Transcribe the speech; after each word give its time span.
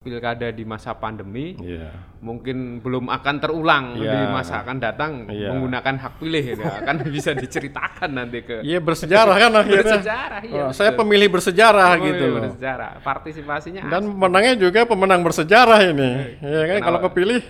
pilkada 0.00 0.48
di 0.48 0.64
masa 0.64 0.96
pandemi 0.96 1.52
Iya. 1.60 1.92
mungkin 2.24 2.80
belum 2.80 3.12
akan 3.12 3.34
terulang 3.36 4.00
Iya. 4.00 4.08
di 4.08 4.32
masa 4.32 4.64
akan 4.64 4.80
datang 4.80 5.28
Iya. 5.28 5.52
menggunakan 5.52 5.92
hak 6.00 6.12
pilih 6.16 6.40
gitu. 6.40 6.64
akan 6.64 7.04
bisa 7.12 7.36
diceritakan 7.36 8.08
nanti 8.08 8.40
ke 8.40 8.64
Iya 8.64 8.80
bersejarah 8.80 9.36
kan 9.36 9.52
akhirnya. 9.52 10.00
bersejarah 10.00 10.40
iya 10.40 10.62
Oh, 10.64 10.72
saya 10.72 10.96
pemilih 10.96 11.28
bersejarah 11.28 12.00
Pemilih 12.00 12.08
gitu 12.08 12.24
loh. 12.24 12.40
bersejarah 12.40 12.92
partisipasinya 13.04 13.82
Dan 13.84 14.08
pemenangnya 14.08 14.54
juga 14.58 14.88
pemenang 14.88 15.20
bersejarah 15.20 15.80
ini. 15.84 16.10
Iya 16.40 16.60
kan 16.64 16.72
Kenapa? 16.72 16.86
kalau 16.88 16.98
kepilih 17.04 17.42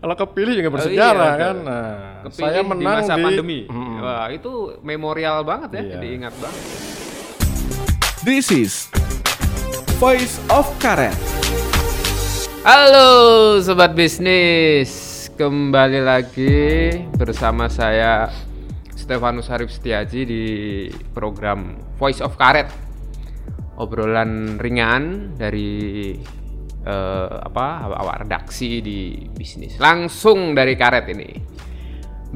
kalau 0.00 0.14
kepilih 0.16 0.52
juga 0.56 0.68
Oh, 0.72 0.74
bersejarah 0.80 1.28
iya, 1.28 1.42
kan. 1.44 1.56
Nah, 1.60 1.92
Kepilih 2.24 2.40
saya 2.40 2.60
di 2.64 2.68
menang 2.72 2.96
masa 3.04 3.12
di 3.12 3.20
pandemi 3.20 3.60
Mm-mm. 3.68 3.96
wah 4.00 4.26
itu 4.32 4.52
memorial 4.80 5.44
banget 5.44 5.70
ya 5.76 5.82
Iya. 5.84 5.96
diingat 6.00 6.32
banget 6.40 6.64
This 8.24 8.48
is 8.48 8.88
Voice 10.00 10.40
of 10.48 10.64
Karet. 10.80 11.12
Halo 12.68 13.56
sobat 13.64 13.96
bisnis, 13.96 15.24
kembali 15.40 16.04
lagi 16.04 16.92
bersama 17.16 17.64
saya 17.64 18.28
Stefanus 18.92 19.48
Harif 19.48 19.72
Setiaji 19.72 20.20
di 20.28 20.44
program 21.16 21.80
Voice 21.96 22.20
of 22.20 22.36
Karet. 22.36 22.68
Obrolan 23.80 24.60
ringan 24.60 25.32
dari 25.40 26.12
eh, 26.84 27.36
apa 27.40 27.88
awak 27.88 28.28
redaksi 28.28 28.84
di 28.84 29.16
bisnis 29.32 29.80
langsung 29.80 30.52
dari 30.52 30.76
Karet 30.76 31.08
ini. 31.08 31.30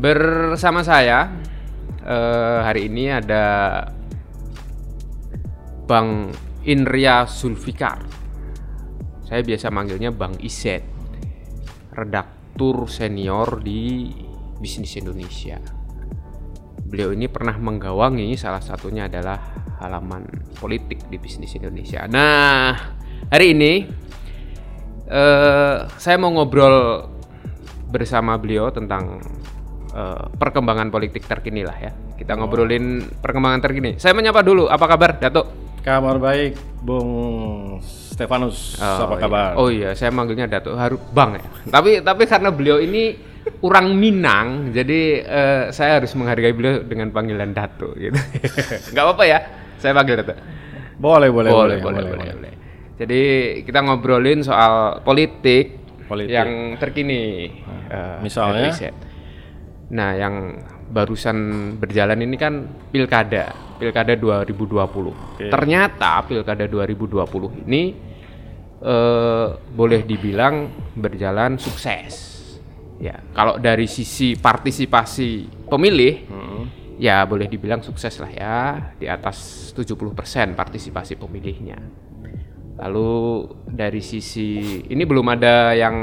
Bersama 0.00 0.80
saya 0.80 1.28
eh, 2.08 2.58
hari 2.64 2.88
ini 2.88 3.04
ada 3.12 3.44
Bang 5.84 6.32
Indria 6.64 7.28
Zulfikar 7.28 8.21
saya 9.32 9.48
biasa 9.48 9.72
manggilnya 9.72 10.12
Bang 10.12 10.36
Iset 10.44 10.84
redaktur 11.96 12.84
senior 12.84 13.64
di 13.64 14.12
Bisnis 14.60 14.92
Indonesia. 15.00 15.56
Beliau 16.84 17.16
ini 17.16 17.32
pernah 17.32 17.56
menggawangi 17.56 18.36
salah 18.36 18.60
satunya 18.60 19.08
adalah 19.08 19.40
halaman 19.80 20.28
politik 20.60 21.08
di 21.08 21.16
Bisnis 21.16 21.56
Indonesia. 21.56 22.04
Nah 22.12 22.76
hari 23.32 23.56
ini 23.56 23.88
eh, 25.08 25.76
saya 25.88 26.16
mau 26.20 26.36
ngobrol 26.36 27.08
bersama 27.88 28.36
beliau 28.36 28.68
tentang 28.68 29.16
eh, 29.96 30.28
perkembangan 30.28 30.92
politik 30.92 31.24
terkini 31.24 31.64
lah 31.64 31.80
ya. 31.80 31.92
Kita 32.20 32.36
ngobrolin 32.36 33.00
perkembangan 33.24 33.64
terkini. 33.64 33.96
Saya 33.96 34.12
menyapa 34.12 34.44
dulu 34.44 34.68
apa 34.68 34.84
kabar 34.84 35.16
Datuk 35.16 35.61
Kabar 35.82 36.14
baik, 36.22 36.54
Bung 36.78 37.10
Stefanus. 37.82 38.78
apa 38.78 39.18
iya. 39.18 39.22
kabar? 39.26 39.50
Oh 39.58 39.66
iya, 39.66 39.90
saya 39.98 40.14
manggilnya 40.14 40.46
Datuk 40.46 40.78
Haru 40.78 40.94
Bang 41.10 41.34
ya. 41.34 41.42
tapi 41.74 41.98
tapi 41.98 42.22
karena 42.30 42.54
beliau 42.54 42.78
ini 42.78 43.18
orang 43.66 43.90
Minang, 43.98 44.70
jadi 44.70 45.00
eh, 45.26 45.64
saya 45.74 45.98
harus 45.98 46.14
menghargai 46.14 46.54
beliau 46.54 46.86
dengan 46.86 47.10
panggilan 47.10 47.50
Datuk 47.50 47.98
gitu. 47.98 48.14
Nggak 48.94 49.04
apa-apa 49.10 49.24
ya, 49.26 49.38
saya 49.82 49.90
panggil 49.90 50.22
Datuk. 50.22 50.38
Boleh, 51.02 51.34
boleh, 51.34 51.50
boleh, 51.50 51.76
boleh, 51.82 52.02
boleh, 52.06 52.26
boleh. 52.30 52.54
Jadi 53.02 53.22
kita 53.66 53.82
ngobrolin 53.82 54.46
soal 54.46 55.02
politik, 55.02 55.82
Politik. 56.06 56.30
yang 56.30 56.78
terkini. 56.78 57.50
eh, 57.90 58.22
misalnya? 58.22 58.70
Nah, 59.90 60.14
yang 60.14 60.62
barusan 60.92 61.36
berjalan 61.80 62.20
ini 62.20 62.36
kan 62.36 62.68
pilkada, 62.92 63.56
pilkada 63.80 64.12
2020. 64.12 65.48
Ternyata 65.48 66.20
pilkada 66.28 66.68
2020 66.68 67.64
ini 67.66 67.96
eh, 68.84 69.48
boleh 69.56 70.00
dibilang 70.04 70.68
berjalan 70.92 71.56
sukses. 71.56 72.30
Ya, 73.02 73.18
kalau 73.34 73.58
dari 73.58 73.90
sisi 73.90 74.38
partisipasi 74.38 75.66
pemilih, 75.66 76.14
ya 77.02 77.26
boleh 77.26 77.50
dibilang 77.50 77.82
sukses 77.82 78.14
lah 78.22 78.30
ya, 78.30 78.58
di 78.94 79.10
atas 79.10 79.72
70% 79.74 80.54
partisipasi 80.54 81.18
pemilihnya. 81.18 81.82
Lalu 82.78 83.10
dari 83.66 83.98
sisi 83.98 84.82
ini 84.86 85.02
belum 85.02 85.26
ada 85.34 85.74
yang 85.74 85.96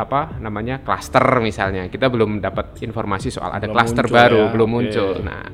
apa 0.00 0.40
namanya 0.40 0.80
klaster 0.80 1.22
misalnya 1.44 1.86
kita 1.92 2.08
belum 2.08 2.40
dapat 2.40 2.80
informasi 2.80 3.28
soal 3.28 3.52
ada 3.52 3.68
klaster 3.68 4.08
baru 4.08 4.48
ya, 4.48 4.52
belum 4.56 4.68
muncul. 4.68 5.20
Nah, 5.20 5.44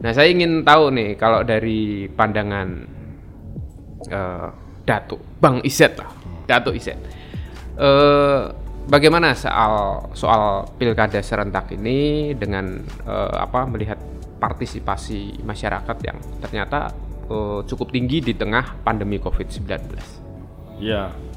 nah 0.00 0.10
saya 0.16 0.32
ingin 0.32 0.64
tahu 0.64 0.88
nih 0.96 1.10
kalau 1.20 1.44
dari 1.44 2.08
pandangan 2.08 2.68
eh, 4.08 4.48
Datuk 4.82 5.20
Bang 5.38 5.60
Iset 5.62 6.00
lah, 6.00 6.10
Datuk 6.48 6.74
Iset. 6.80 6.98
Eh, 7.76 8.42
bagaimana 8.88 9.36
soal 9.36 10.06
soal 10.16 10.66
pilkada 10.76 11.22
serentak 11.22 11.70
ini 11.76 12.32
dengan 12.34 12.82
eh, 13.06 13.36
apa 13.36 13.68
melihat 13.68 13.98
partisipasi 14.42 15.44
masyarakat 15.46 15.96
yang 16.02 16.18
ternyata 16.42 16.90
eh, 17.30 17.60
cukup 17.68 17.94
tinggi 17.94 18.18
di 18.18 18.34
tengah 18.34 18.82
pandemi 18.82 19.22
COVID-19. 19.22 19.70
Iya. 20.82 21.31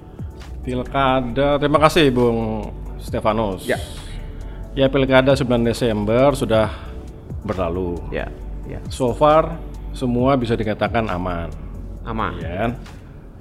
Pilkada, 0.66 1.62
terima 1.62 1.78
kasih 1.78 2.10
Bung 2.10 2.66
Stefanus. 2.98 3.70
Ya. 3.70 3.78
Ya 4.74 4.90
pilkada 4.90 5.38
9 5.38 5.62
Desember 5.62 6.34
sudah 6.34 6.74
berlalu. 7.46 8.02
Ya, 8.10 8.34
ya, 8.66 8.82
So 8.90 9.14
far 9.14 9.62
semua 9.94 10.34
bisa 10.36 10.58
dikatakan 10.58 11.06
aman, 11.06 11.54
aman. 12.02 12.34
ya 12.42 12.52
kan? 12.66 12.72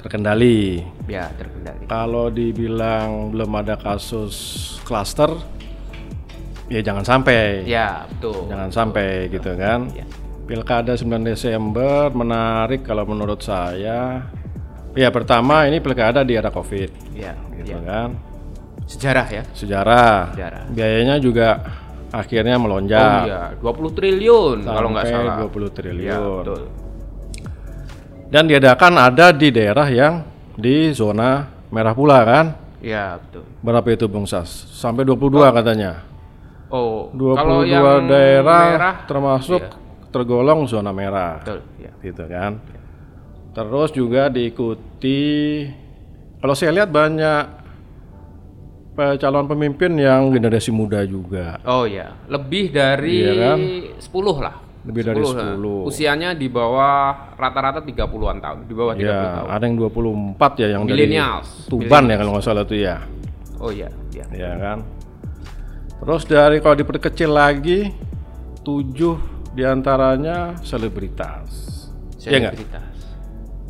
Terkendali. 0.05 0.85
Ya, 1.09 1.33
terkendali. 1.33 1.89
Kalau 1.89 2.29
dibilang 2.29 3.33
belum 3.33 3.51
ada 3.57 3.81
kasus 3.81 4.37
klaster, 4.85 5.33
ya 6.69 6.85
jangan 6.85 7.09
sampai. 7.09 7.65
Ya, 7.65 8.05
betul. 8.05 8.53
Jangan 8.53 8.69
sampai 8.69 9.33
gitu 9.33 9.57
kan. 9.57 9.89
Ya. 9.97 10.05
Pilkada 10.45 10.93
9 10.93 11.25
Desember 11.25 12.13
menarik 12.13 12.85
kalau 12.85 13.09
menurut 13.09 13.41
saya. 13.41 14.29
Ya 14.95 15.11
pertama 15.11 15.67
ini 15.67 15.83
pilkada 15.83 16.23
di 16.23 16.39
era 16.39 16.55
Covid 16.55 16.91
Ya, 17.13 17.35
gitu 17.59 17.75
ya. 17.75 17.83
kan. 17.83 18.09
Sejarah 18.87 19.27
ya. 19.27 19.43
Sejarah. 19.51 20.21
Sejarah. 20.35 20.63
Biayanya 20.71 21.17
juga 21.19 21.49
akhirnya 22.15 22.55
Oh 22.55 22.63
melonjak. 22.63 23.27
iya, 23.27 23.43
20 23.59 23.91
triliun 23.91 24.59
kalau 24.63 24.89
nggak 24.95 25.05
Sampai 25.11 25.27
salah. 25.27 25.37
20 25.43 25.67
Ya, 25.67 25.75
triliun. 25.75 26.43
betul. 26.47 26.63
Dan 28.31 28.45
diadakan 28.47 28.93
ada 28.99 29.27
di 29.35 29.49
daerah 29.51 29.87
yang 29.91 30.15
di 30.55 30.95
zona 30.95 31.47
merah 31.75 31.95
pula 31.95 32.23
kan. 32.23 32.47
Ya, 32.79 33.19
betul. 33.19 33.43
Berapa 33.65 33.89
itu 33.91 34.07
Bung 34.07 34.31
Sas? 34.31 34.71
Sampai 34.71 35.03
22 35.03 35.51
katanya. 35.51 36.07
Oh, 36.71 37.11
22 37.11 37.35
kalau 37.35 37.59
yang 37.67 38.07
daerah 38.07 38.63
merah 38.75 38.95
termasuk 39.07 39.59
iya. 39.63 39.75
tergolong 40.11 40.67
zona 40.67 40.91
merah. 40.95 41.43
betul, 41.43 41.61
ya. 41.83 41.91
Gitu 41.99 42.25
kan. 42.31 42.63
Terus 43.55 43.91
juga 43.91 44.27
diikuti 44.27 45.63
kalau 46.43 46.53
saya 46.53 46.75
lihat 46.75 46.91
banyak 46.91 47.45
calon 48.95 49.47
pemimpin 49.47 49.95
yang 49.95 50.31
generasi 50.31 50.71
muda 50.71 51.03
juga. 51.03 51.59
Oh 51.63 51.83
ya, 51.83 52.15
lebih 52.27 52.71
dari 52.71 53.23
Iya 53.23 53.33
kan? 53.35 53.59
10 53.99 54.39
lah. 54.39 54.55
Lebih 54.85 55.03
dari 55.03 55.19
lah. 55.19 55.55
10. 55.57 55.89
Usianya 55.89 56.31
di 56.35 56.47
bawah 56.47 57.35
rata-rata 57.35 57.81
30-an 57.81 58.39
tahun, 58.39 58.59
di 58.67 58.75
bawah 58.77 58.95
30 58.95 59.03
Ya, 59.03 59.19
tahun. 59.41 59.49
ada 59.51 59.65
yang 59.65 59.77
24 59.81 60.53
ya 60.55 60.69
yang 60.75 60.83
dari 60.85 60.95
Millennials. 60.95 61.49
Tuban 61.67 62.05
ya 62.07 62.17
kalau 62.19 62.31
nggak 62.37 62.45
salah 62.45 62.63
tuh 62.63 62.79
ya. 62.79 62.97
Oh 63.59 63.71
iya, 63.71 63.89
iya. 64.13 64.27
Ya 64.31 64.53
kan. 64.59 64.79
Terus 66.05 66.23
dari 66.29 66.59
kalau 66.61 66.77
diperkecil 66.77 67.31
lagi 67.33 67.89
tujuh 68.61 69.17
di 69.57 69.63
antaranya 69.65 70.59
selebritas. 70.61 71.51
Ya 72.23 72.39
nggak? 72.39 72.55
Selebritas. 72.55 72.94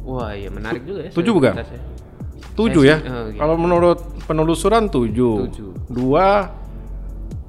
Wah, 0.05 0.37
iya 0.37 0.53
menarik 0.53 0.85
juga 0.85 1.09
ya. 1.09 1.11
Tujuh 1.17 1.33
bukan? 1.33 1.53
ya. 1.57 1.65
Tujuh 2.55 2.83
ya. 2.87 2.97
oh, 3.01 3.33
gitu. 3.33 3.41
Kalau 3.41 3.57
menurut 3.57 3.99
penelusuran 4.29 4.87
tujuh. 4.93 5.49
Tujuh. 5.51 5.71
Dua 5.91 6.53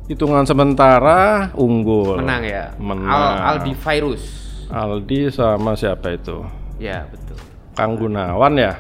hitungan 0.08 0.48
sementara 0.48 1.52
unggul. 1.54 2.24
Menang 2.24 2.44
ya. 2.48 2.72
Menang. 2.80 3.12
Al 3.12 3.60
Aldi 3.60 3.74
Virus. 3.76 4.24
Aldi 4.72 5.30
sama 5.30 5.78
siapa 5.78 6.16
itu? 6.16 6.42
Ya, 6.82 7.06
betul. 7.12 7.38
Kang 7.76 8.00
Gunawan 8.00 8.56
ya. 8.58 8.74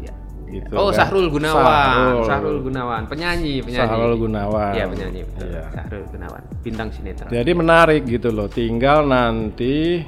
Ya. 0.00 0.14
Gitu 0.48 0.72
oh, 0.72 0.88
kan. 0.88 1.04
Sahrul 1.04 1.26
Gunawan. 1.28 1.58
Sahrul. 1.58 2.24
Sahrul 2.24 2.58
Gunawan, 2.64 3.02
penyanyi, 3.10 3.60
penyanyi. 3.60 3.88
Sahrul 3.92 4.14
Gunawan. 4.16 4.72
Iya, 4.72 4.84
penyanyi, 4.88 5.20
betul. 5.26 5.46
Iya. 5.52 5.64
Sahrul 5.74 6.04
Gunawan, 6.06 6.42
bintang 6.64 6.88
sinetron. 6.94 7.28
Jadi 7.28 7.50
menarik 7.52 8.02
gitu 8.08 8.28
loh. 8.32 8.48
Tinggal 8.48 9.04
nanti 9.04 10.00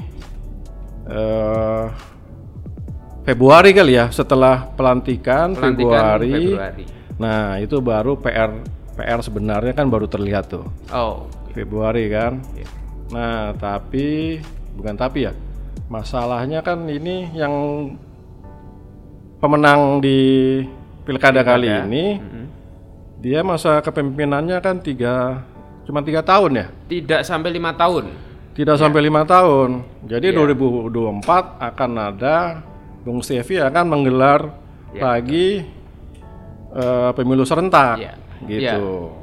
eh 1.05 1.85
Februari 3.25 3.73
kali 3.73 3.97
ya 3.97 4.09
setelah 4.09 4.69
pelantikan, 4.71 5.57
Pelantikan 5.57 6.21
Februari. 6.21 6.37
Februari. 6.53 6.85
Nah, 7.17 7.57
itu 7.57 7.77
baru 7.79 8.17
PR 8.17 8.51
PR 8.95 9.21
sebenarnya 9.21 9.73
kan 9.73 9.89
baru 9.89 10.05
terlihat 10.05 10.45
tuh. 10.47 10.69
Oh, 10.91 11.25
Februari 11.51 12.07
kan. 12.07 12.39
Iya. 12.53 12.69
Nah, 13.11 13.57
tapi 13.57 14.39
bukan 14.75 14.95
tapi 14.95 15.25
ya. 15.25 15.33
Masalahnya 15.87 16.61
kan 16.61 16.85
ini 16.85 17.33
yang 17.33 17.53
pemenang 19.39 20.01
di 20.01 20.61
pilkada 21.05 21.41
kali 21.41 21.69
Pilkada. 21.69 21.85
ini 21.87 22.05
dia 23.21 23.41
masa 23.41 23.81
kepemimpinannya 23.81 24.57
kan 24.59 24.81
tiga 24.81 25.45
cuma 25.85 26.01
tiga 26.01 26.25
tahun 26.25 26.53
ya 26.57 26.67
Tidak 26.89 27.21
sampai 27.21 27.53
lima 27.53 27.77
tahun. 27.77 28.09
tidak 28.57 28.81
sampai 28.81 29.01
lima 29.03 29.29
tahun 29.29 29.85
jadi 30.03 30.33
Iya. 30.33 30.41
2024 30.89 31.29
akan 31.61 31.91
ada 31.99 32.65
Bung 33.05 33.21
Stevi 33.21 33.61
akan 33.61 33.85
menggelar 33.87 34.41
Iya, 34.91 35.03
lagi 35.05 35.61
eh, 36.73 37.11
pemilu 37.13 37.43
serentak 37.43 37.99
Iya. 37.99 38.13
gitu 38.43 38.61
Iya. 38.61 38.75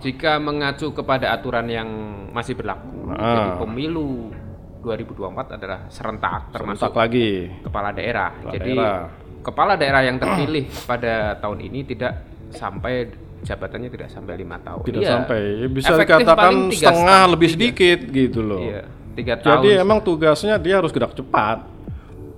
Jika 0.02 0.32
mengacu 0.38 0.92
kepada 0.92 1.32
aturan 1.32 1.66
yang 1.66 1.90
masih 2.30 2.54
berlaku, 2.54 3.12
jadi 3.12 3.42
Ah. 3.46 3.58
pemilu 3.58 4.32
2024 4.80 5.46
adalah 5.52 5.86
serentak 5.88 6.50
termasuk 6.50 6.90
serentak 6.90 6.98
lagi 6.98 7.30
kepala 7.62 7.90
daerah. 7.92 8.30
Kepala 8.34 8.52
jadi 8.52 8.74
daerah. 8.74 9.04
kepala 9.42 9.74
daerah 9.76 10.02
yang 10.02 10.18
terpilih 10.18 10.66
pada 10.84 11.14
tahun 11.38 11.60
ini 11.62 11.80
tidak 11.84 12.14
sampai 12.50 12.94
jabatannya 13.42 13.90
tidak 13.90 14.08
sampai 14.08 14.34
lima 14.36 14.58
tahun. 14.58 14.82
tidak 14.84 15.02
Iya. 15.02 15.12
sampai 15.12 15.42
bisa 15.70 15.94
dikatakan 15.96 16.54
tiga 16.68 16.74
setengah 16.74 16.92
setengah- 16.92 17.30
lebih 17.30 17.48
tiga. 17.48 17.56
sedikit 17.56 18.00
gitu 18.12 18.40
loh 18.42 18.62
Iya, 18.64 18.82
tiga 19.16 19.34
tahun. 19.36 19.54
jadi 19.56 19.70
emang 19.80 20.00
tugasnya 20.00 20.56
dia 20.58 20.76
harus 20.76 20.90
gerak 20.90 21.14
cepat 21.14 21.58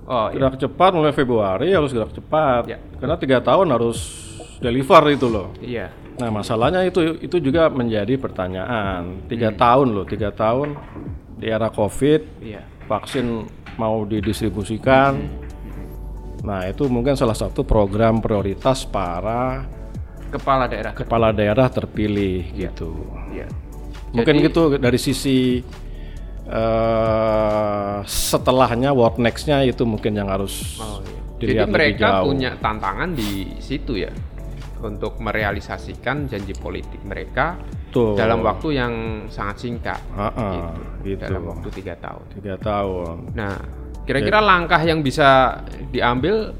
oh 0.04 0.26
iya. 0.28 0.36
gerak 0.36 0.56
cepat 0.58 0.90
mulai 0.92 1.10
Februari 1.10 1.68
harus 1.70 1.90
gerak 1.90 2.12
cepat 2.12 2.62
Ya. 2.66 2.78
karena 2.96 3.16
tiga 3.16 3.38
tahun 3.38 3.68
harus 3.68 3.98
deliver 4.58 5.02
itu 5.08 5.26
loh 5.26 5.48
Iya. 5.58 5.88
nah 6.14 6.30
masalahnya 6.30 6.82
itu 6.82 7.18
itu 7.18 7.36
juga 7.38 7.66
menjadi 7.68 8.14
pertanyaan 8.16 9.26
tiga 9.26 9.50
Hmm. 9.50 9.58
tahun 9.58 9.88
loh 9.90 10.04
tiga 10.04 10.30
tahun 10.30 10.76
di 11.34 11.46
era 11.46 11.68
covid 11.68 12.20
Iya. 12.40 12.62
vaksin 12.84 13.44
mau 13.74 14.04
didistribusikan 14.04 15.18
nah 16.40 16.60
itu 16.62 16.84
mungkin 16.86 17.16
salah 17.16 17.34
satu 17.34 17.64
program 17.64 18.20
prioritas 18.20 18.84
para 18.84 19.64
Kepala 20.28 20.66
daerah. 20.66 20.92
kepala 20.92 21.28
daerah 21.30 21.66
terpilih 21.68 22.52
gitu 22.52 22.92
Iya. 23.30 23.46
mungkin 24.10 24.34
Jadi- 24.36 24.44
gitu 24.46 24.62
dari 24.76 24.98
sisi 24.98 25.62
eh 26.44 27.96
setelahnya 28.04 28.92
what 28.92 29.16
next-nya 29.16 29.64
itu 29.64 29.82
mungkin 29.82 30.12
yang 30.14 30.28
harus 30.28 30.76
Oh, 30.76 31.00
iya. 31.00 31.20
Jadi 31.34 31.40
dilihat 31.40 31.66
lebih 31.66 31.74
mereka 31.76 32.06
jauh. 32.08 32.24
punya 32.28 32.50
tantangan 32.56 33.10
di 33.12 33.30
situ 33.58 33.92
ya 33.98 34.12
untuk 34.80 35.16
merealisasikan 35.18 36.28
janji 36.28 36.52
politik 36.52 37.00
mereka 37.02 37.56
Tuh. 37.88 38.12
dalam 38.12 38.44
waktu 38.44 38.68
yang 38.74 38.94
sangat 39.28 39.56
singkat, 39.62 40.00
Ah-ah, 40.12 40.76
gitu. 41.00 41.24
dalam 41.24 41.46
waktu 41.46 41.68
tiga 41.72 41.94
tahun. 41.96 42.24
tiga 42.36 42.54
tahun. 42.58 43.16
Nah, 43.32 43.54
kira-kira 44.04 44.42
langkah 44.42 44.82
yang 44.82 45.00
bisa 45.00 45.56
diambil 45.88 46.52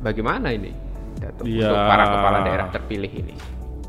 bagaimana 0.00 0.50
ini 0.50 0.72
Datuk, 1.14 1.46
Iya. 1.46 1.70
untuk 1.70 1.82
para 1.86 2.04
kepala 2.08 2.38
daerah 2.42 2.66
terpilih 2.68 3.12
ini? 3.14 3.34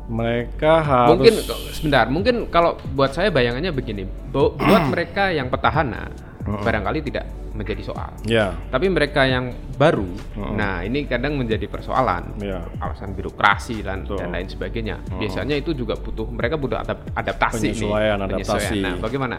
Mereka 0.04 0.72
harus 0.80 1.10
Mungkin 1.16 1.34
sebentar, 1.72 2.04
mungkin 2.06 2.34
kalau 2.48 2.76
buat 2.92 3.10
saya 3.10 3.32
bayangannya 3.32 3.72
begini, 3.72 4.04
bu- 4.04 4.52
buat 4.68 4.88
mereka 4.88 5.32
yang 5.32 5.48
petahana 5.48 6.12
barangkali 6.44 7.00
tidak 7.02 7.24
menjadi 7.54 7.86
soal. 7.86 8.10
ya, 8.26 8.52
Tapi 8.68 8.90
mereka 8.90 9.24
yang 9.24 9.48
baru, 9.78 10.04
nah 10.52 10.82
ini 10.82 11.06
kadang 11.06 11.38
menjadi 11.38 11.70
persoalan. 11.70 12.36
ya. 12.36 12.66
Alasan 12.82 13.14
birokrasi 13.14 13.80
dan, 13.80 14.02
Betul. 14.02 14.18
dan 14.20 14.28
lain 14.34 14.48
sebagainya. 14.50 14.96
Biasanya 15.14 15.56
itu 15.56 15.70
juga 15.70 15.94
butuh 15.94 16.26
mereka 16.26 16.58
butuh 16.58 16.82
adap- 16.82 17.14
adaptasi 17.14 17.64
nih. 17.64 17.78
Penyesuaian, 17.80 18.18
adaptasi. 18.20 18.76
Nah, 18.82 18.94
bagaimana? 18.98 19.36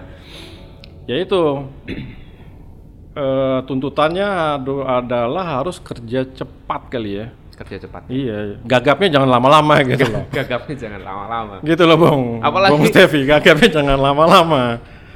Ya 1.06 1.20
itu 1.20 1.68
eh, 3.16 3.60
tuntutannya 3.64 4.28
adalah 4.82 5.62
harus 5.62 5.78
kerja 5.78 6.26
cepat 6.26 6.90
kali 6.90 7.12
ya. 7.20 7.28
Kerja 7.56 7.78
cepat. 7.82 8.04
Iya, 8.08 8.60
gagapnya 8.62 9.08
jangan 9.10 9.30
lama-lama 9.32 9.80
gitu 9.88 10.06
loh. 10.06 10.28
Gagapnya 10.30 10.76
jangan 10.78 11.02
lama-lama. 11.02 11.56
gitu 11.62 11.84
loh, 11.84 11.96
Bung. 11.96 12.24
Apalagi- 12.40 12.72
Bung 12.72 12.84
Stevi, 12.86 13.24
gagapnya 13.24 13.70
jangan 13.74 13.96
lama-lama. 13.98 14.64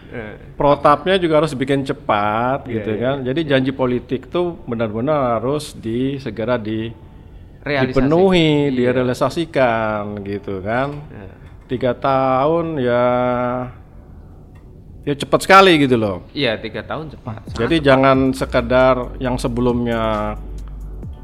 Eh, 0.10 0.34
Protapnya 0.56 1.16
juga 1.16 1.38
harus 1.38 1.54
bikin 1.54 1.84
cepat 1.84 2.66
Iya, 2.66 2.74
gitu 2.74 2.92
iya. 2.92 3.04
kan. 3.06 3.16
Jadi 3.22 3.42
janji 3.46 3.72
politik 3.72 4.28
tuh 4.28 4.58
benar-benar 4.64 5.38
harus 5.38 5.72
di 5.72 6.18
segera 6.18 6.56
di 6.56 6.90
realisasi. 7.62 7.92
dipenuhi, 7.94 8.50
Iya. 8.66 8.76
direalisasikan 8.90 10.02
gitu 10.24 10.60
kan. 10.60 10.90
Nah, 10.96 11.38
Tiga 11.68 11.94
tahun 11.94 12.82
ya 12.82 13.04
ya 15.06 15.14
cepat 15.16 15.40
sekali 15.42 15.78
gitu 15.80 15.96
loh. 15.96 16.26
Iya, 16.32 16.58
tiga 16.58 16.82
tahun 16.82 17.10
cepat. 17.10 17.56
Jadi 17.56 17.76
jangan 17.80 18.34
sekedar 18.34 19.16
yang 19.18 19.38
sebelumnya 19.38 20.34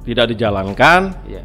tidak 0.06 0.32
dijalankan, 0.32 1.02
Iya. 1.26 1.42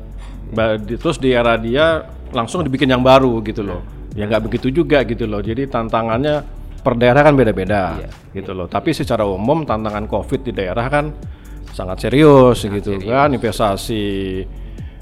di- 0.78 0.98
terus 1.00 1.16
di 1.16 1.32
era 1.32 1.56
dia 1.56 2.04
langsung 2.30 2.62
dibikin 2.62 2.86
yang 2.86 3.02
baru 3.02 3.40
gitu 3.42 3.64
loh. 3.64 3.80
Ya 4.14 4.26
nggak 4.28 4.46
begitu 4.46 4.68
juga 4.70 5.02
gitu 5.02 5.24
loh. 5.26 5.40
Jadi 5.40 5.66
tantangannya 5.66 6.42
per 6.80 6.94
daerah 6.96 7.22
kan 7.24 7.34
beda-beda 7.34 7.98
Iya. 8.00 8.08
gitu 8.36 8.52
loh. 8.52 8.66
Tapi 8.68 8.92
secara 8.92 9.24
umum 9.24 9.64
tantangan 9.64 10.06
COVID 10.06 10.40
di 10.46 10.52
daerah 10.52 10.86
kan 10.86 11.10
sangat 11.72 12.06
serius 12.06 12.62
gitu 12.62 13.00
kan. 13.00 13.32
Investasi 13.32 14.04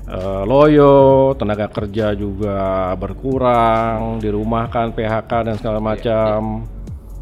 eh, 0.09 0.43
loyo, 0.49 1.37
tenaga 1.37 1.69
kerja 1.69 2.17
juga 2.17 2.97
berkurang, 2.97 4.17
dirumahkan 4.17 4.97
PHK 4.97 5.31
dan 5.45 5.55
segala 5.61 5.85
macam. 5.85 6.65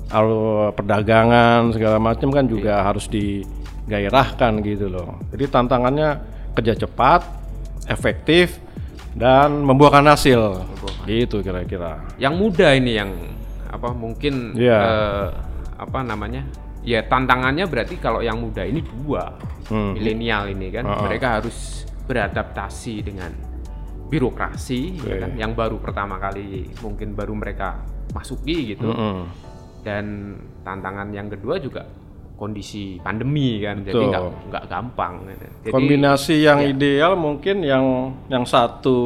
Lalu 0.07 0.71
perdagangan 0.71 1.75
segala 1.75 1.99
macam 1.99 2.31
kan 2.31 2.47
juga 2.47 2.87
harus 2.87 3.11
digairahkan 3.87 4.53
gitu 4.61 4.91
loh. 4.91 5.23
Jadi 5.31 5.45
tantangannya 5.47 6.09
kerja 6.53 6.75
cepat, 6.77 7.23
efektif 7.87 8.59
dan 9.15 9.63
membuahkan 9.63 10.05
hasil. 10.05 10.67
Gitu 11.07 11.41
kira-kira. 11.41 12.03
Yang 12.19 12.35
muda 12.35 12.69
ini 12.75 12.93
yang 12.95 13.11
apa 13.67 13.91
mungkin 13.91 14.53
Iya. 14.53 14.79
eh, 14.79 15.27
apa 15.79 16.03
namanya? 16.03 16.43
Ya 16.83 17.03
tantangannya 17.03 17.67
berarti 17.67 17.99
kalau 17.99 18.23
yang 18.23 18.39
muda 18.39 18.63
ini 18.63 18.83
dua 18.83 19.35
Hmm. 19.67 19.99
milenial 19.99 20.47
ini 20.47 20.71
kan 20.71 20.87
Ha-ha. 20.87 21.03
mereka 21.03 21.43
harus 21.43 21.83
beradaptasi 22.07 23.03
dengan 23.03 23.35
birokrasi 24.07 24.95
ya 24.95 25.11
Oke. 25.11 25.19
kan 25.19 25.31
yang 25.35 25.53
baru 25.53 25.83
pertama 25.83 26.23
kali 26.23 26.71
mungkin 26.79 27.19
baru 27.19 27.35
mereka 27.35 27.83
masuki 28.15 28.71
gitu 28.71 28.87
Mm-mm. 28.87 29.27
dan 29.83 30.05
tantangan 30.63 31.11
yang 31.11 31.27
kedua 31.27 31.59
juga 31.59 31.83
kondisi 32.37 33.01
pandemi 33.01 33.59
kan 33.59 33.81
jadi 33.81 33.97
Betul. 33.97 34.11
nggak 34.13 34.23
nggak 34.53 34.65
gampang 34.69 35.15
jadi 35.25 35.73
Kombinasi 35.73 36.45
yang 36.45 36.61
ya. 36.61 36.69
ideal 36.69 37.13
mungkin 37.17 37.65
yang 37.65 37.85
yang 38.29 38.45
satu 38.45 38.99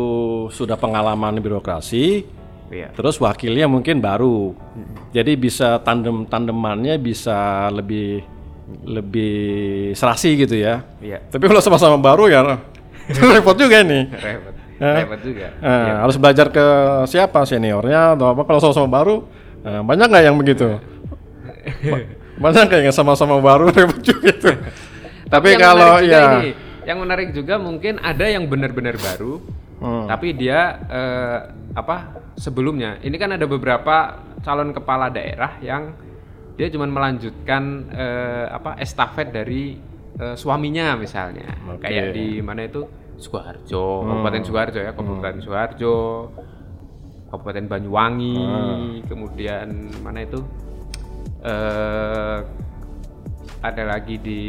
sudah 0.51 0.75
pengalaman 0.75 1.39
birokrasi, 1.39 2.27
ya 2.69 2.91
terus 2.91 3.17
wakilnya 3.17 3.65
mungkin 3.65 4.03
baru. 4.03 4.53
Jadi 5.11 5.33
bisa 5.35 5.79
tandem 5.81 6.27
tandemannya 6.27 6.99
bisa 6.99 7.71
lebih 7.71 8.21
lebih 8.83 9.35
serasi 9.95 10.35
gitu 10.37 10.55
ya. 10.55 10.83
ya 11.01 11.19
Tapi 11.25 11.47
kalau 11.47 11.63
sama-sama 11.63 11.97
baru 11.97 12.27
ya 12.27 12.41
repot 13.35 13.55
juga 13.55 13.81
ini. 13.81 14.11
repot 14.11 14.55
Ya. 14.81 15.05
repot 15.05 15.21
juga 15.21 15.53
Eh, 15.61 15.93
Harus 16.01 16.17
belajar 16.17 16.49
ke 16.49 16.67
siapa 17.05 17.45
seniornya 17.45 18.17
atau 18.17 18.33
apa. 18.33 18.43
Kalau 18.43 18.59
sama-sama 18.59 18.89
baru 18.91 19.23
eh, 19.61 19.81
banyak 19.81 20.07
nggak 20.09 20.25
yang 20.25 20.37
begitu? 20.37 20.67
Ba- 22.41 22.51
banyak 22.51 22.73
yang 22.83 22.91
sama-sama 22.91 23.37
baru 23.39 23.69
repot 23.77 24.01
juga 24.01 24.33
itu. 24.33 24.51
Tapi 25.29 25.47
yang 25.51 25.61
kalau 25.61 26.01
ya 26.01 26.23
ini, 26.41 26.51
yang 26.83 26.99
menarik 26.99 27.31
juga 27.31 27.55
mungkin 27.57 28.01
ada 28.01 28.25
yang 28.25 28.49
benar-benar 28.49 28.97
baru 28.97 29.39
Hmm. 29.81 30.05
tapi 30.05 30.37
dia 30.37 30.61
eh, 30.93 31.39
apa 31.73 31.97
sebelumnya 32.37 33.01
ini 33.01 33.17
kan 33.17 33.33
ada 33.33 33.49
beberapa 33.49 34.13
calon 34.41 34.77
kepala 34.77 35.09
daerah 35.09 35.57
yang 35.61 35.97
dia 36.53 36.69
cuma 36.69 36.85
melanjutkan 36.85 37.89
eh, 37.89 38.45
apa 38.51 38.77
estafet 38.77 39.33
dari 39.33 39.81
eh, 40.15 40.37
suaminya 40.37 40.93
misalnya 40.95 41.57
Oke. 41.67 41.89
kayak 41.89 42.13
di 42.13 42.45
mana 42.45 42.69
itu 42.69 42.85
Sukoharjo 43.17 44.05
Hmm. 44.05 44.21
Kabupaten 44.21 44.43
Sukoharjo 44.45 44.81
ya 44.81 44.93
Kabupaten 44.93 45.41
Sukoharjo 45.41 45.95
Kabupaten 47.31 47.65
Banyuwangi 47.65 48.37
Hmm. 48.37 49.01
kemudian 49.07 49.67
mana 50.03 50.21
itu 50.21 50.45
eh 51.41 52.39
ada 53.61 53.83
lagi 53.85 54.17
di 54.17 54.43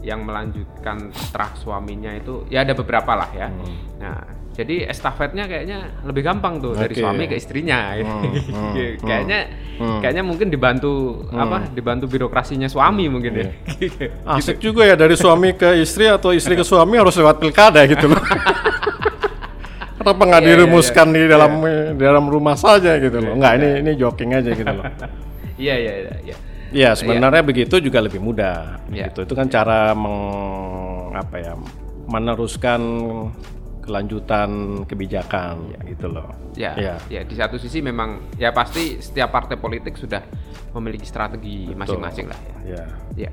yang 0.00 0.24
melanjutkan 0.24 1.12
setelah 1.12 1.52
suaminya 1.60 2.12
itu 2.16 2.48
ya 2.48 2.64
ada 2.64 2.72
beberapa 2.72 3.12
lah 3.12 3.30
ya. 3.36 3.48
Hmm. 3.52 3.76
Nah, 4.00 4.18
jadi 4.56 4.88
estafetnya 4.88 5.44
kayaknya 5.44 6.04
lebih 6.08 6.24
gampang 6.24 6.56
tuh 6.60 6.72
dari 6.72 6.96
Oke. 6.96 7.00
suami 7.04 7.28
ke 7.28 7.36
istrinya. 7.36 7.92
Hmm, 8.00 8.24
hmm, 8.56 9.04
kayaknya 9.04 9.38
hmm. 9.76 10.00
kayaknya 10.00 10.22
mungkin 10.24 10.48
dibantu 10.48 11.24
apa? 11.32 11.68
Dibantu 11.68 12.08
birokrasinya 12.08 12.68
suami 12.68 13.12
mungkin 13.12 13.32
ya. 13.36 13.44
Iya. 13.76 14.06
asik 14.40 14.56
juga 14.58 14.88
ya 14.88 14.96
dari 14.96 15.14
suami 15.20 15.52
ke 15.52 15.76
istri 15.80 16.08
atau 16.08 16.32
istri 16.32 16.56
ke 16.56 16.64
suami 16.64 16.96
harus 16.96 17.12
lewat 17.20 17.36
pilkada 17.36 17.84
gitu 17.84 18.08
loh. 18.08 18.20
Kenapa 20.00 20.22
nggak 20.24 20.42
Iya, 20.42 20.48
iya, 20.48 20.56
dirumuskan 20.64 21.06
di 21.12 21.28
dalam 21.28 21.52
di 21.92 22.00
dalam 22.00 22.24
rumah 22.24 22.56
saja 22.56 22.96
gitu 22.96 23.20
loh? 23.20 23.36
Enggak, 23.36 23.60
ini 23.60 23.68
ini 23.84 23.90
joking 24.00 24.32
aja 24.32 24.48
gitu 24.56 24.72
loh. 24.72 24.84
Iya 25.60 25.74
iya 25.76 25.92
iya. 26.00 26.14
iya. 26.24 26.36
Ya 26.70 26.90
sebenarnya 26.94 27.42
begitu 27.44 27.76
juga 27.82 28.00
lebih 28.00 28.22
mudah. 28.22 28.80
Iya. 28.88 29.12
Gitu. 29.12 29.28
Itu 29.28 29.34
kan 29.36 29.52
cara 29.52 29.92
meng, 29.92 31.12
apa 31.12 31.36
ya 31.36 31.52
meneruskan 32.10 32.80
kelanjutan 33.84 34.82
kebijakan 34.86 35.74
gitu 35.88 36.06
loh. 36.08 36.30
Ya, 36.54 36.76
Iya. 36.78 36.94
ya 37.10 37.20
di 37.26 37.34
satu 37.34 37.58
sisi 37.58 37.82
memang 37.82 38.38
ya 38.38 38.54
pasti 38.54 39.02
setiap 39.02 39.34
partai 39.34 39.58
politik 39.58 39.98
sudah 39.98 40.22
memiliki 40.76 41.06
strategi 41.06 41.74
masing-masing 41.74 42.30
lah 42.30 42.38
ya. 42.38 42.56
Ya. 42.64 42.84
Ya. 43.26 43.30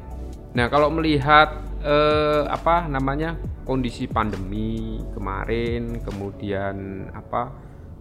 Nah, 0.58 0.66
kalau 0.74 0.90
melihat 0.90 1.62
eh, 1.86 2.44
apa 2.50 2.90
namanya 2.90 3.38
kondisi 3.68 4.10
pandemi 4.10 4.98
kemarin, 5.14 6.02
kemudian 6.02 7.06
apa 7.14 7.54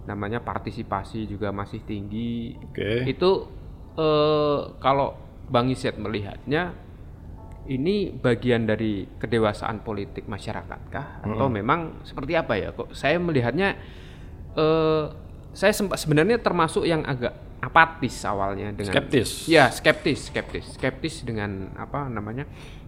namanya 0.08 0.40
partisipasi 0.40 1.28
juga 1.28 1.52
masih 1.52 1.82
tinggi. 1.84 2.56
Oke. 2.72 3.04
Itu 3.04 3.55
eh, 3.96 4.60
kalau 4.78 5.16
Bang 5.46 5.72
Iset 5.72 5.96
melihatnya 5.96 6.74
ini 7.66 8.14
bagian 8.14 8.62
dari 8.62 9.06
kedewasaan 9.18 9.82
politik 9.82 10.30
masyarakat 10.30 10.80
kah 10.86 11.06
atau 11.26 11.50
memang 11.50 12.06
seperti 12.06 12.38
apa 12.38 12.54
ya? 12.54 12.70
Kok 12.70 12.94
saya 12.94 13.18
melihatnya 13.18 13.74
eh 14.56 15.04
saya 15.56 15.72
sempat 15.72 15.96
sebenarnya 15.96 16.36
termasuk 16.36 16.84
yang 16.84 17.00
agak 17.08 17.32
apatis 17.64 18.20
awalnya 18.28 18.70
dengan 18.76 18.92
Skeptis. 18.92 19.48
Ya, 19.48 19.72
skeptis, 19.72 20.28
skeptis, 20.28 20.76
skeptis 20.76 21.24
dengan 21.24 21.72
apa 21.80 22.06
namanya 22.12 22.44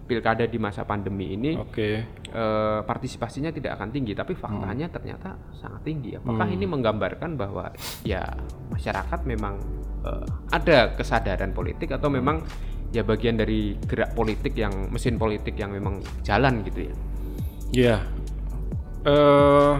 pilkada 0.09 0.49
di 0.49 0.57
masa 0.57 0.89
pandemi 0.89 1.37
ini 1.37 1.53
Oke. 1.61 2.09
eh, 2.33 2.81
partisipasinya 2.83 3.53
tidak 3.53 3.77
akan 3.77 3.93
tinggi, 3.93 4.17
tapi 4.17 4.33
faktanya 4.33 4.89
ternyata 4.89 5.37
sangat 5.53 5.85
tinggi. 5.85 6.17
Apakah 6.17 6.49
ini 6.49 6.65
menggambarkan 6.65 7.37
bahwa 7.37 7.69
ya 8.03 8.25
masyarakat 8.73 9.21
memang 9.29 9.61
eh, 10.09 10.27
ada 10.49 10.97
kesadaran 10.97 11.53
politik 11.53 11.93
atau 11.93 12.09
memang 12.09 12.41
ya 12.89 13.05
bagian 13.05 13.37
dari 13.37 13.77
gerak 13.85 14.17
politik 14.17 14.57
yang 14.57 14.89
mesin 14.89 15.21
politik 15.21 15.53
yang 15.61 15.69
memang 15.77 16.01
jalan 16.25 16.65
gitu 16.65 16.89
ya? 16.89 16.95
Iya. 17.69 17.97
Eh 19.05 19.73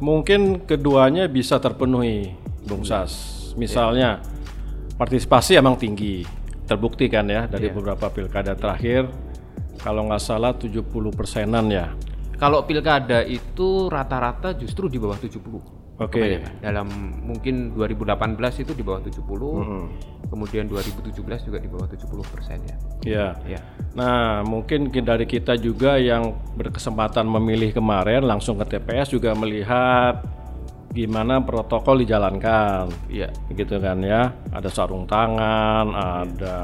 mungkin 0.00 0.64
keduanya 0.64 1.28
bisa 1.28 1.60
terpenuhi, 1.60 2.32
Bung 2.64 2.88
Sas. 2.88 3.52
Misalnya 3.60 4.24
partisipasi 4.96 5.60
emang 5.60 5.76
tinggi, 5.76 6.24
terbukti 6.64 7.12
kan 7.12 7.28
ya 7.28 7.44
dari 7.44 7.68
Iya. 7.68 7.76
beberapa 7.76 8.08
pilkada 8.08 8.56
terakhir. 8.56 9.29
Kalau 9.80 10.06
nggak 10.06 10.20
salah 10.20 10.52
70 10.52 10.84
persenan 11.12 11.66
ya. 11.68 11.92
Kalau 12.36 12.64
pilkada 12.64 13.20
itu 13.20 13.88
rata-rata 13.88 14.56
justru 14.56 14.88
di 14.88 14.96
bawah 14.96 15.16
70. 15.16 15.60
Oke. 16.00 16.16
kebanyakan. 16.16 16.52
Dalam 16.64 16.88
mungkin 17.28 17.76
2018 17.76 18.64
itu 18.64 18.72
di 18.72 18.80
bawah 18.80 19.04
70, 19.04 19.20
Mm-mm. 19.20 19.84
kemudian 20.32 20.64
2017 20.64 21.20
juga 21.44 21.60
di 21.60 21.68
bawah 21.68 21.84
70 21.84 22.24
persen 22.24 22.58
ya. 22.64 22.76
Iya. 23.04 23.26
Ya. 23.44 23.60
Nah, 23.92 24.40
mungkin 24.40 24.88
ki- 24.88 25.04
dari 25.04 25.28
kita 25.28 25.60
juga 25.60 26.00
yang 26.00 26.32
berkesempatan 26.56 27.28
memilih 27.28 27.76
kemarin 27.76 28.24
langsung 28.24 28.56
ke 28.56 28.64
TPS 28.64 29.12
juga 29.12 29.36
melihat 29.36 30.24
gimana 30.90 31.44
protokol 31.44 32.00
dijalankan. 32.00 32.88
Iya. 33.06 33.28
gitu 33.52 33.76
kan 33.76 34.00
ya 34.00 34.32
ada 34.50 34.72
sarung 34.72 35.04
tangan 35.04 35.86
ada 35.92 36.58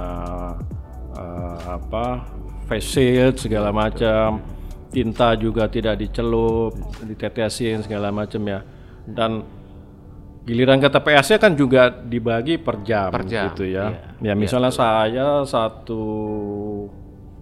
eh, 1.12 1.58
apa 1.68 2.24
face 2.66 2.88
shield 2.88 3.34
segala 3.38 3.70
macam 3.70 4.42
tinta 4.90 5.34
juga 5.34 5.66
tidak 5.66 5.98
dicelup 5.98 6.72
ditetesin 7.02 7.82
segala 7.82 8.10
macam 8.10 8.42
ya 8.42 8.60
dan 9.06 9.44
giliran 10.46 10.78
ke 10.78 10.86
TPS-nya 10.86 11.38
kan 11.38 11.52
juga 11.54 11.90
dibagi 11.90 12.54
per 12.56 12.82
jam, 12.82 13.10
Per 13.10 13.26
jam, 13.26 13.50
gitu 13.50 13.66
ya 13.66 14.14
iya. 14.22 14.30
ya 14.30 14.34
misalnya 14.34 14.70
saya 14.70 15.42
satu 15.42 16.02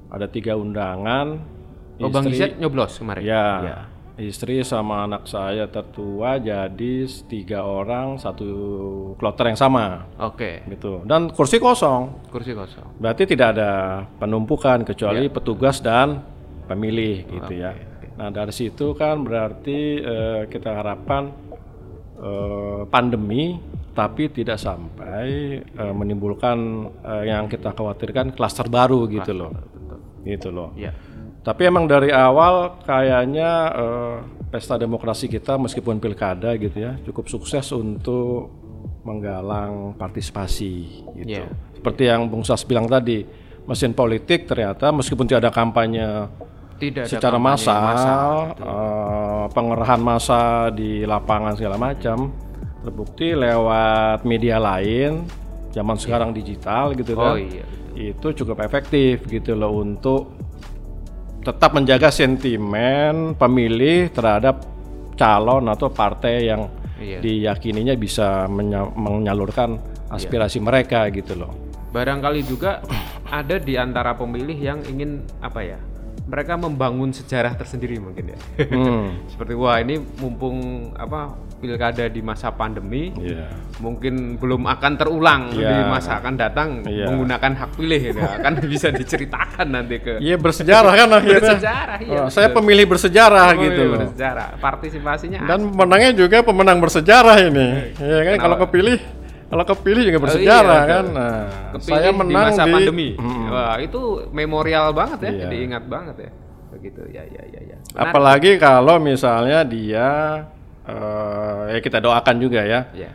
ada 0.08 0.24
tiga 0.26 0.56
undangan 0.56 1.56
Oh, 2.02 2.10
Bang 2.10 2.26
istri- 2.26 2.50
Iset 2.50 2.58
nyoblos 2.58 2.98
kemarin. 2.98 3.22
Ya, 3.22 3.46
Ya. 3.62 3.78
Istri 4.14 4.62
sama 4.62 5.10
anak 5.10 5.26
saya 5.26 5.66
tertua 5.66 6.38
jadi 6.38 6.94
tiga 7.26 7.66
orang 7.66 8.14
satu 8.14 8.46
kloter 9.18 9.50
yang 9.50 9.58
sama 9.58 10.06
Oke. 10.22 10.62
gitu. 10.70 11.02
Dan 11.02 11.34
kursi 11.34 11.58
kosong. 11.58 12.30
Kursi 12.30 12.54
kosong. 12.54 13.02
Berarti 13.02 13.26
tidak 13.26 13.58
ada 13.58 14.04
penumpukan 14.22 14.86
kecuali 14.86 15.26
petugas 15.26 15.82
dan 15.82 16.22
pemilih 16.70 17.26
gitu 17.26 17.52
ya. 17.58 17.74
Nah, 18.14 18.30
dari 18.30 18.54
situ 18.54 18.94
kan 18.94 19.26
berarti 19.26 19.98
eh, 19.98 20.42
kita 20.46 20.70
harapkan 20.70 21.34
eh, 22.22 22.80
pandemi 22.86 23.58
tapi 23.94 24.30
tidak 24.30 24.62
sampai 24.62 25.26
eh, 25.62 25.94
menimbulkan 25.94 26.58
eh, 27.02 27.34
yang 27.34 27.50
kita 27.50 27.74
khawatirkan 27.74 28.30
klaster 28.30 28.70
baru 28.70 29.10
gitu 29.10 29.34
loh. 29.34 29.50
Gitu 30.22 30.54
loh. 30.54 30.70
Iya. 30.78 31.13
Tapi 31.44 31.62
emang 31.68 31.84
dari 31.84 32.08
awal 32.08 32.80
kayaknya 32.82 33.50
eh, 33.76 34.16
pesta 34.48 34.80
demokrasi 34.80 35.28
kita 35.28 35.60
meskipun 35.60 36.00
pilkada 36.00 36.56
gitu 36.56 36.72
ya 36.80 36.96
cukup 37.04 37.28
sukses 37.28 37.68
untuk 37.70 38.48
menggalang 39.04 39.92
partisipasi 39.94 40.72
gitu. 41.20 41.36
Iya. 41.36 41.44
Seperti 41.76 42.08
yang 42.08 42.32
Bung 42.32 42.40
Sas 42.40 42.64
bilang 42.64 42.88
tadi, 42.88 43.20
mesin 43.68 43.92
politik 43.92 44.48
ternyata 44.48 44.88
meskipun 44.88 45.28
tidak 45.28 45.44
ada 45.44 45.52
kampanye 45.52 46.08
Tidak 46.80 47.04
ada 47.04 47.10
secara 47.12 47.36
kampanye 47.36 47.52
massal, 47.60 47.84
massal. 47.84 48.32
eh, 48.64 49.44
pengerahan 49.52 50.00
massa 50.00 50.42
di 50.72 51.04
lapangan 51.04 51.52
segala 51.60 51.76
macam 51.76 52.32
terbukti 52.80 53.32
lewat 53.32 54.24
media 54.24 54.56
lain 54.56 55.24
zaman 55.72 55.96
sekarang 55.96 56.32
digital 56.32 56.92
gitu 56.92 57.16
Oh 57.16 57.32
kan 57.32 57.36
iya. 57.40 57.64
itu 57.96 58.26
cukup 58.32 58.60
efektif 58.60 59.24
gitu 59.28 59.52
loh 59.52 59.72
untuk 59.76 60.32
tetap 61.44 61.70
menjaga 61.70 62.08
sentimen 62.08 63.36
pemilih 63.36 64.08
terhadap 64.10 64.64
calon 65.14 65.68
atau 65.68 65.92
partai 65.92 66.48
yang 66.48 66.66
Iya. 66.94 67.20
diyakininya 67.20 67.94
bisa 67.94 68.48
menya- 68.48 68.88
menyalurkan 68.90 69.76
aspirasi 70.08 70.58
mereka 70.58 71.04
gitu 71.10 71.36
loh. 71.36 71.52
Barangkali 71.90 72.42
juga 72.42 72.80
ada 73.28 73.58
di 73.58 73.76
antara 73.76 74.14
pemilih 74.14 74.56
yang 74.56 74.80
ingin 74.82 75.22
apa 75.38 75.60
ya? 75.60 75.78
Mereka 76.24 76.56
membangun 76.56 77.12
sejarah 77.12 77.52
tersendiri 77.52 78.00
mungkin 78.00 78.32
ya. 78.32 78.38
Hmm, 78.64 79.20
Seperti 79.30 79.52
wah 79.52 79.76
ini 79.76 80.00
mumpung 80.16 80.56
apa 80.96 81.34
pilkada 81.64 82.04
di 82.06 82.20
masa 82.20 82.52
pandemi 82.52 83.08
iya. 83.16 83.48
mungkin 83.80 84.36
belum 84.36 84.68
akan 84.68 84.92
terulang 84.94 85.48
di 85.48 85.64
Iya. 85.64 85.88
masa 85.88 86.20
akan 86.20 86.34
datang 86.36 86.68
Iya. 86.84 87.08
menggunakan 87.08 87.52
hak 87.56 87.70
pilih 87.74 88.02
ya 88.12 88.36
kan 88.36 88.52
bisa 88.60 88.92
diceritakan 88.92 89.66
nanti 89.66 89.96
ke 89.98 90.20
Iya 90.20 90.36
bersejarah 90.36 90.92
kan 90.92 91.08
akhirnya. 91.10 91.40
bersejarah 91.56 91.96
iya 91.98 92.20
Oh, 92.20 92.28
saya 92.28 92.52
pemilih 92.52 92.84
bersejarah 92.84 93.48
Oh, 93.50 93.62
gitu 93.64 93.80
iya, 93.80 93.88
loh. 93.88 93.98
bersejarah 94.04 94.48
partisipasinya 94.60 95.38
Dan 95.42 95.72
pemenangnya 95.72 96.12
juga 96.12 96.44
pemenang 96.44 96.78
bersejarah 96.78 97.36
ini. 97.42 97.66
Ya 97.96 98.20
kan 98.20 98.34
Kenapa? 98.36 98.42
kalau 98.44 98.56
kepilih 98.68 98.98
kalau 99.44 99.64
kepilih 99.64 100.02
juga 100.04 100.18
Oh, 100.18 100.24
bersejarah 100.26 100.80
iya, 100.82 100.90
kan. 100.90 101.04
Nah, 101.06 101.38
Kepilih 101.72 101.94
saya 101.94 102.10
menang 102.10 102.28
di 102.28 102.34
masa 102.50 102.62
di 102.64 102.72
pandemi. 102.74 103.08
Mm. 103.14 103.44
Wah, 103.46 103.76
itu 103.78 104.00
memorial 104.28 104.86
banget 104.90 105.18
ya, 105.20 105.30
Iya. 105.30 105.46
diingat 105.46 105.84
banget 105.86 106.16
ya. 106.26 106.30
Begitu. 106.74 107.00
Ya, 107.14 107.22
ya, 107.22 107.42
ya, 107.46 107.60
ya. 107.70 107.76
Apalagi 107.94 108.58
kalau 108.58 108.98
misalnya 108.98 109.62
dia 109.62 110.42
eh, 110.88 111.60
ya 111.76 111.78
kita 111.80 111.98
doakan 112.00 112.36
juga 112.40 112.60
ya. 112.64 112.80
Ya. 112.94 113.10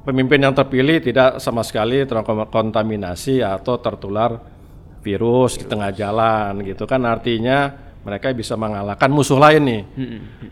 Pemimpin 0.00 0.40
yang 0.40 0.56
terpilih 0.56 1.04
tidak 1.04 1.38
sama 1.44 1.60
sekali 1.60 2.02
terkontaminasi 2.08 3.44
atau 3.44 3.76
tertular 3.78 4.40
virus 5.04 5.60
di 5.60 5.64
tengah 5.68 5.92
jalan 5.92 6.60
gitu 6.64 6.88
kan 6.88 7.04
artinya 7.04 7.68
mereka 8.00 8.32
bisa 8.32 8.56
mengalahkan 8.56 9.12
musuh 9.12 9.36
lain 9.36 9.62
nih. 9.68 9.82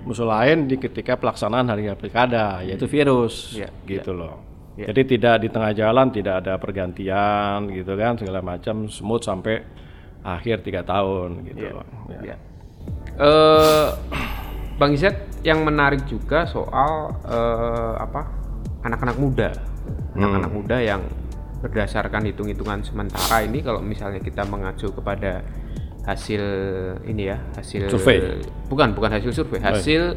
Musuh 0.04 0.28
lain 0.28 0.68
di 0.68 0.76
ketika 0.76 1.16
pelaksanaan 1.16 1.72
hari 1.72 1.88
pilkada 1.96 2.60
yaitu 2.60 2.84
virus 2.84 3.56
Iya, 3.56 3.72
gitu 3.88 4.12
loh. 4.12 4.44
Iya. 4.76 4.92
Jadi 4.92 5.02
tidak 5.16 5.34
di 5.42 5.48
tengah 5.48 5.72
jalan 5.74 6.06
tidak 6.12 6.44
ada 6.44 6.54
pergantian 6.60 7.72
gitu 7.72 7.96
kan 7.96 8.20
segala 8.20 8.44
macam 8.44 8.86
smooth 8.86 9.24
sampai 9.24 9.64
akhir 10.22 10.60
tiga 10.60 10.84
tahun 10.84 11.48
gitu. 11.48 11.64
Iya. 11.64 11.72
loh. 11.72 11.86
Ya. 12.12 12.20
Ya. 12.20 12.36
Eh, 13.18 13.88
Bang 14.78 14.94
Izet 14.94 15.42
yang 15.42 15.66
menarik 15.66 16.06
juga 16.06 16.46
soal 16.46 17.10
eh, 17.26 17.94
apa 17.98 18.30
anak-anak 18.86 19.18
muda, 19.18 19.50
anak-anak 20.14 20.52
muda 20.54 20.78
yang 20.78 21.02
berdasarkan 21.58 22.30
hitung-hitungan 22.30 22.86
sementara 22.86 23.42
ini 23.42 23.58
kalau 23.58 23.82
misalnya 23.82 24.22
kita 24.22 24.46
mengacu 24.46 24.94
kepada 24.94 25.42
hasil 26.06 26.42
ini 27.04 27.28
ya 27.28 27.36
hasil 27.58 27.90
Survei. 27.90 28.38
bukan 28.70 28.94
bukan 28.94 29.10
hasil 29.18 29.34
survei. 29.34 29.58
Hasil 29.58 30.14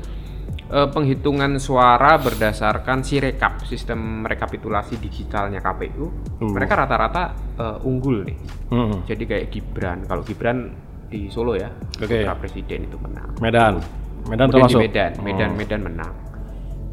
eh, 0.70 0.90
penghitungan 0.94 1.58
suara 1.58 2.22
berdasarkan 2.22 3.02
sirekap 3.02 3.66
sistem 3.66 4.22
rekapitulasi 4.24 5.02
digitalnya 5.02 5.58
KPU 5.60 6.38
mereka 6.54 6.86
rata-rata 6.86 7.34
eh, 7.58 7.90
unggul 7.90 8.30
nih. 8.30 8.38
Hmm. 8.72 9.04
jadi 9.04 9.24
kayak 9.26 9.46
Gibran, 9.52 10.06
kalau 10.08 10.24
Gibran 10.24 10.72
di 11.12 11.28
Solo 11.28 11.60
ya, 11.60 11.68
putra 12.00 12.40
presiden 12.40 12.88
itu 12.88 12.96
menang. 12.96 13.36
Medan. 13.44 14.01
Medan 14.24 14.48
Kemudian 14.48 14.52
termasuk. 14.68 14.78
di 14.78 14.84
Medan, 14.84 15.12
Oh. 15.12 15.24
Medan, 15.24 15.50
Medan 15.54 15.82
menang. 15.82 16.14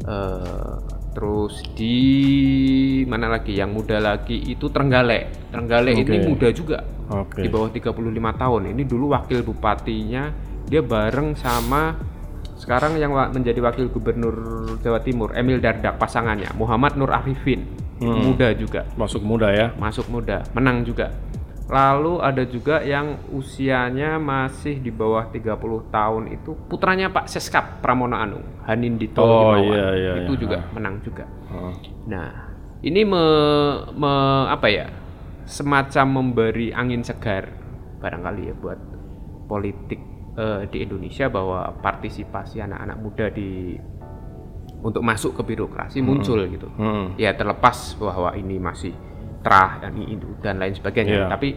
Eh, 0.01 0.75
terus 1.11 1.53
di 1.71 1.97
mana 3.03 3.29
lagi? 3.29 3.51
Yang 3.51 3.69
muda 3.71 3.97
lagi 3.99 4.37
itu 4.43 4.65
Trenggalek. 4.67 5.49
Trenggalek 5.49 5.93
ini 5.95 6.17
Oke. 6.17 6.27
muda 6.27 6.47
juga, 6.49 6.77
Oke. 7.09 7.41
di 7.41 7.47
bawah 7.47 7.69
35 7.69 7.93
tahun. 8.33 8.71
Ini 8.71 8.83
dulu 8.83 9.11
wakil 9.11 9.41
bupatinya 9.41 10.31
dia 10.65 10.81
bareng 10.81 11.33
sama 11.33 11.97
sekarang 12.55 12.95
yang 12.95 13.09
wa- 13.09 13.27
menjadi 13.27 13.57
wakil 13.59 13.87
gubernur 13.87 14.35
Jawa 14.77 14.99
Timur 14.99 15.31
Emil 15.31 15.57
Dardak 15.57 15.95
pasangannya 15.95 16.51
Muhammad 16.53 16.93
Nur 16.93 17.09
Arifin 17.09 17.63
muda 17.99 18.51
juga 18.53 18.83
Masuk 18.93 19.19
muda 19.19 19.47
ya. 19.49 19.71
masuk 19.75 20.07
muda 20.07 20.43
menang 20.51 20.83
juga 20.83 21.09
lalu 21.69 22.17
ada 22.17 22.43
juga 22.43 22.81
yang 22.81 23.29
usianya 23.29 24.17
masih 24.17 24.81
di 24.81 24.89
bawah 24.89 25.29
30 25.29 25.53
tahun 25.87 26.23
itu 26.33 26.57
putranya 26.65 27.07
Pak 27.07 27.29
Seskap 27.29 27.77
Pramono 27.79 28.17
Anung 28.17 28.41
Hanindito 28.65 29.21
Oh, 29.21 29.53
Himawan. 29.53 29.61
iya, 29.63 29.87
iya, 29.93 30.11
itu 30.25 30.33
iya. 30.33 30.41
juga 30.41 30.57
menang 30.73 30.97
juga 31.01 31.25
Oh. 31.49 31.73
Nah, 32.05 32.29
ini 32.81 33.01
me, 33.01 33.23
me- 33.93 34.47
apa 34.47 34.69
ya? 34.69 34.85
Semacam 35.45 36.05
memberi 36.21 36.69
angin 36.69 37.01
segar 37.01 37.49
barangkali 37.97 38.49
ya 38.49 38.53
buat 38.53 38.77
politik 39.45 39.97
eh, 40.37 40.69
di 40.69 40.85
Indonesia 40.85 41.25
bahwa 41.25 41.73
partisipasi 41.81 42.61
anak-anak 42.61 42.97
muda 43.01 43.25
di 43.29 43.73
untuk 44.79 45.01
masuk 45.01 45.35
ke 45.35 45.43
birokrasi 45.43 45.99
muncul 45.99 46.37
gitu. 46.45 46.69
Hmm. 46.77 47.17
Ya 47.17 47.33
terlepas 47.33 47.97
bahwa 47.97 48.31
ini 48.37 48.61
masih 48.61 48.93
terah 49.39 49.79
dan 49.79 49.95
ini 49.95 50.19
itu 50.19 50.27
dan 50.43 50.59
lain 50.59 50.75
sebagainya. 50.75 51.25
Iya. 51.25 51.27
Tapi 51.31 51.49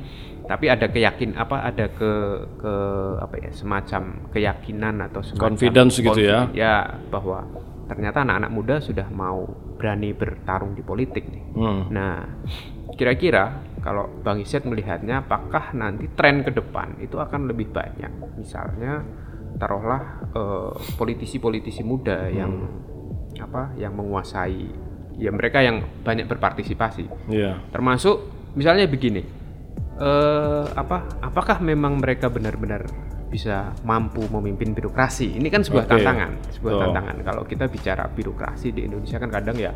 tapi 0.42 0.66
ada 0.66 0.86
keyakin 0.90 1.38
apa 1.38 1.62
ada 1.62 1.86
ke 1.90 2.12
ke 2.58 2.74
apa 3.22 3.34
ya 3.38 3.50
semacam 3.54 4.26
keyakinan 4.34 4.94
atau 5.10 5.22
semacam 5.22 5.54
Confidence 5.54 6.02
gitu 6.02 6.20
ya. 6.22 6.50
ya 6.50 6.98
bahwa 7.10 7.46
ternyata 7.86 8.26
anak-anak 8.26 8.50
muda 8.50 8.74
sudah 8.82 9.06
mau 9.10 9.46
berani 9.78 10.14
bertarung 10.14 10.74
di 10.74 10.82
politik 10.82 11.26
nih. 11.26 11.44
Hmm. 11.58 11.82
Nah, 11.90 12.22
kira-kira 12.94 13.62
kalau 13.82 14.06
Bang 14.22 14.38
Iset 14.38 14.62
melihatnya 14.62 15.26
apakah 15.26 15.74
nanti 15.74 16.06
tren 16.14 16.46
ke 16.46 16.54
depan 16.54 17.02
itu 17.02 17.18
akan 17.18 17.50
lebih 17.50 17.74
banyak 17.74 18.38
misalnya 18.38 19.02
taruhlah 19.58 20.30
eh, 20.32 20.72
politisi-politisi 20.96 21.82
muda 21.82 22.30
yang 22.30 22.66
apa 23.40 23.74
yang 23.80 23.96
menguasai 23.96 24.70
ya 25.16 25.30
mereka 25.30 25.60
yang 25.60 25.82
banyak 26.02 26.24
berpartisipasi 26.26 27.04
Iya. 27.28 27.60
termasuk 27.70 28.28
misalnya 28.54 28.86
begini 28.86 29.22
eh 29.96 30.64
apa 30.72 31.20
apakah 31.20 31.60
memang 31.60 32.00
mereka 32.00 32.26
benar-benar 32.32 32.84
bisa 33.28 33.72
mampu 33.88 34.24
memimpin 34.28 34.76
birokrasi 34.76 35.40
ini 35.40 35.48
kan 35.48 35.64
sebuah 35.64 35.88
Oke. 35.88 35.92
tantangan 35.96 36.32
sebuah 36.52 36.72
Betul. 36.76 36.82
tantangan 36.84 37.16
kalau 37.24 37.42
kita 37.48 37.64
bicara 37.64 38.04
birokrasi 38.08 38.76
di 38.76 38.84
Indonesia 38.84 39.16
kan 39.16 39.30
kadang 39.32 39.56
ya 39.56 39.72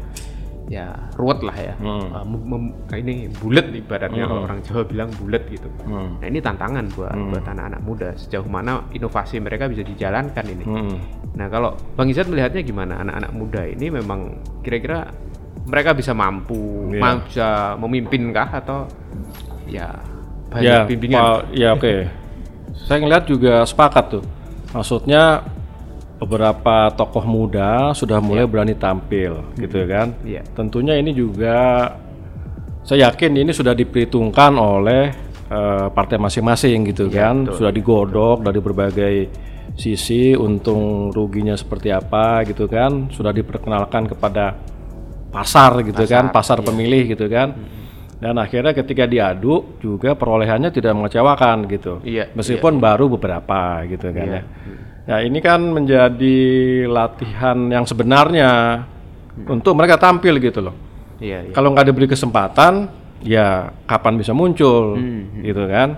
ya 0.67 0.91
ruwet 1.15 1.41
lah 1.41 1.55
ya 1.55 1.75
Hmm. 1.79 2.11
Eh, 2.11 2.25
mem- 2.27 2.43
mem- 2.45 2.75
ini 2.93 3.15
bulat 3.31 3.71
ibaratnya 3.71 4.27
kalau 4.27 4.43
orang 4.43 4.59
Jawa 4.61 4.83
bilang 4.83 5.11
bulat 5.15 5.47
gitu 5.47 5.71
Hmm. 5.87 6.19
nah 6.19 6.27
ini 6.27 6.39
tantangan 6.39 6.91
buat 6.91 7.15
buat 7.15 7.45
anak-anak 7.47 7.81
muda 7.81 8.09
sejauh 8.15 8.45
mana 8.45 8.83
inovasi 8.91 9.39
mereka 9.39 9.71
bisa 9.71 9.83
dijalankan 9.83 10.45
ini 10.45 10.65
Hmm. 10.67 10.97
Nah, 11.37 11.47
kalau 11.47 11.71
Bang 11.93 12.09
Izat 12.09 12.27
melihatnya 12.27 12.65
gimana? 12.65 12.97
Anak-anak 12.99 13.31
muda 13.31 13.61
ini 13.63 13.93
memang 13.93 14.21
kira-kira 14.65 15.13
mereka 15.63 15.93
bisa 15.93 16.11
mampu, 16.11 16.89
Iya. 16.89 16.97
ma- 16.97 17.21
bisa 17.21 17.47
memimpin 17.77 18.33
kah 18.33 18.49
atau 18.57 18.89
ya 19.65 19.93
banyak 20.49 20.65
Ya, 20.65 20.89
bimbingan? 20.89 21.21
Ya 21.53 21.69
oke. 21.77 22.09
Saya 22.89 23.05
ngeliat 23.05 23.29
juga 23.29 23.63
sepakat 23.63 24.05
tuh. 24.11 24.25
Maksudnya 24.73 25.45
beberapa 26.17 26.89
tokoh 26.97 27.25
muda 27.29 27.93
sudah 27.93 28.25
mulai 28.25 28.49
berani 28.49 28.73
tampil, 28.73 29.53
gitu 29.61 29.85
kan? 29.85 30.17
Iya. 30.25 30.43
Tentunya 30.57 30.97
ini 30.97 31.13
juga 31.13 31.93
saya 32.87 33.11
yakin 33.11 33.37
ini 33.37 33.53
sudah 33.53 33.77
diperhitungkan 33.77 34.57
oleh 34.57 35.13
eh, 35.51 35.87
partai 35.93 36.17
masing-masing 36.17 36.89
gitu 36.95 37.13
kan, 37.13 37.51
sudah 37.53 37.69
digodok 37.69 38.47
dari 38.49 38.61
berbagai 38.65 39.15
sisi 39.77 40.33
untung 40.33 41.13
ruginya 41.13 41.53
seperti 41.53 41.93
apa 41.93 42.49
gitu 42.49 42.65
kan, 42.65 43.13
sudah 43.13 43.35
diperkenalkan 43.37 44.09
kepada 44.09 44.57
pasar 45.29 45.85
gitu 45.85 46.01
kan, 46.09 46.33
pasar 46.33 46.65
pemilih 46.65 47.13
gitu 47.13 47.29
kan. 47.29 47.53
Dan 48.17 48.41
akhirnya 48.41 48.73
ketika 48.73 49.05
diadu 49.05 49.77
juga 49.77 50.17
perolehannya 50.17 50.73
tidak 50.73 50.97
mengecewakan 50.97 51.69
gitu. 51.69 52.01
Iya, 52.01 52.33
Meskipun 52.33 52.81
baru 52.81 53.13
beberapa 53.13 53.85
gitu 53.85 54.09
kan 54.09 54.41
ya. 54.41 54.43
Nah, 55.07 55.23
ini 55.23 55.39
kan 55.39 55.63
menjadi 55.71 56.39
latihan 56.91 57.71
yang 57.71 57.87
sebenarnya 57.87 58.83
untuk 59.47 59.79
mereka 59.79 60.03
tampil 60.03 60.43
gitu 60.43 60.59
loh. 60.59 60.75
Iya, 61.23 61.47
iya. 61.47 61.53
Kalau 61.55 61.71
nggak 61.71 61.87
diberi 61.87 62.11
kesempatan, 62.11 62.91
ya 63.23 63.71
kapan 63.87 64.19
bisa 64.19 64.35
muncul, 64.35 64.99
Hmm, 64.99 65.47
gitu 65.47 65.63
kan? 65.71 65.89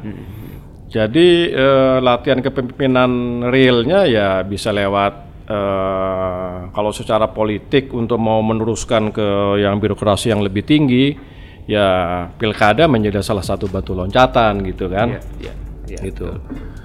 Jadi 0.88 1.53
eh, 1.53 1.97
latihan 2.05 2.40
kepemimpinan 2.44 3.42
realnya 3.49 4.05
ya 4.09 4.44
bisa 4.44 4.73
lewat 4.77 5.12
eh, 5.49 6.57
kalau 6.68 6.92
secara 6.92 7.33
politik 7.33 7.88
untuk 7.97 8.21
mau 8.21 8.44
meneruskan 8.44 9.09
ke 9.09 9.61
yang 9.64 9.81
birokrasi 9.81 10.33
yang 10.37 10.44
lebih 10.44 10.68
tinggi, 10.68 11.16
ya 11.64 11.88
pilkada 12.37 12.85
menjadi 12.85 13.25
salah 13.25 13.44
satu 13.44 13.73
batu 13.73 13.97
loncatan 13.97 14.64
gitu 14.68 14.92
kan? 14.92 15.16
Iya, 15.16 15.21
iya, 15.40 15.53
iya, 15.88 16.01
gitu. 16.12 16.29
betul. 16.29 16.78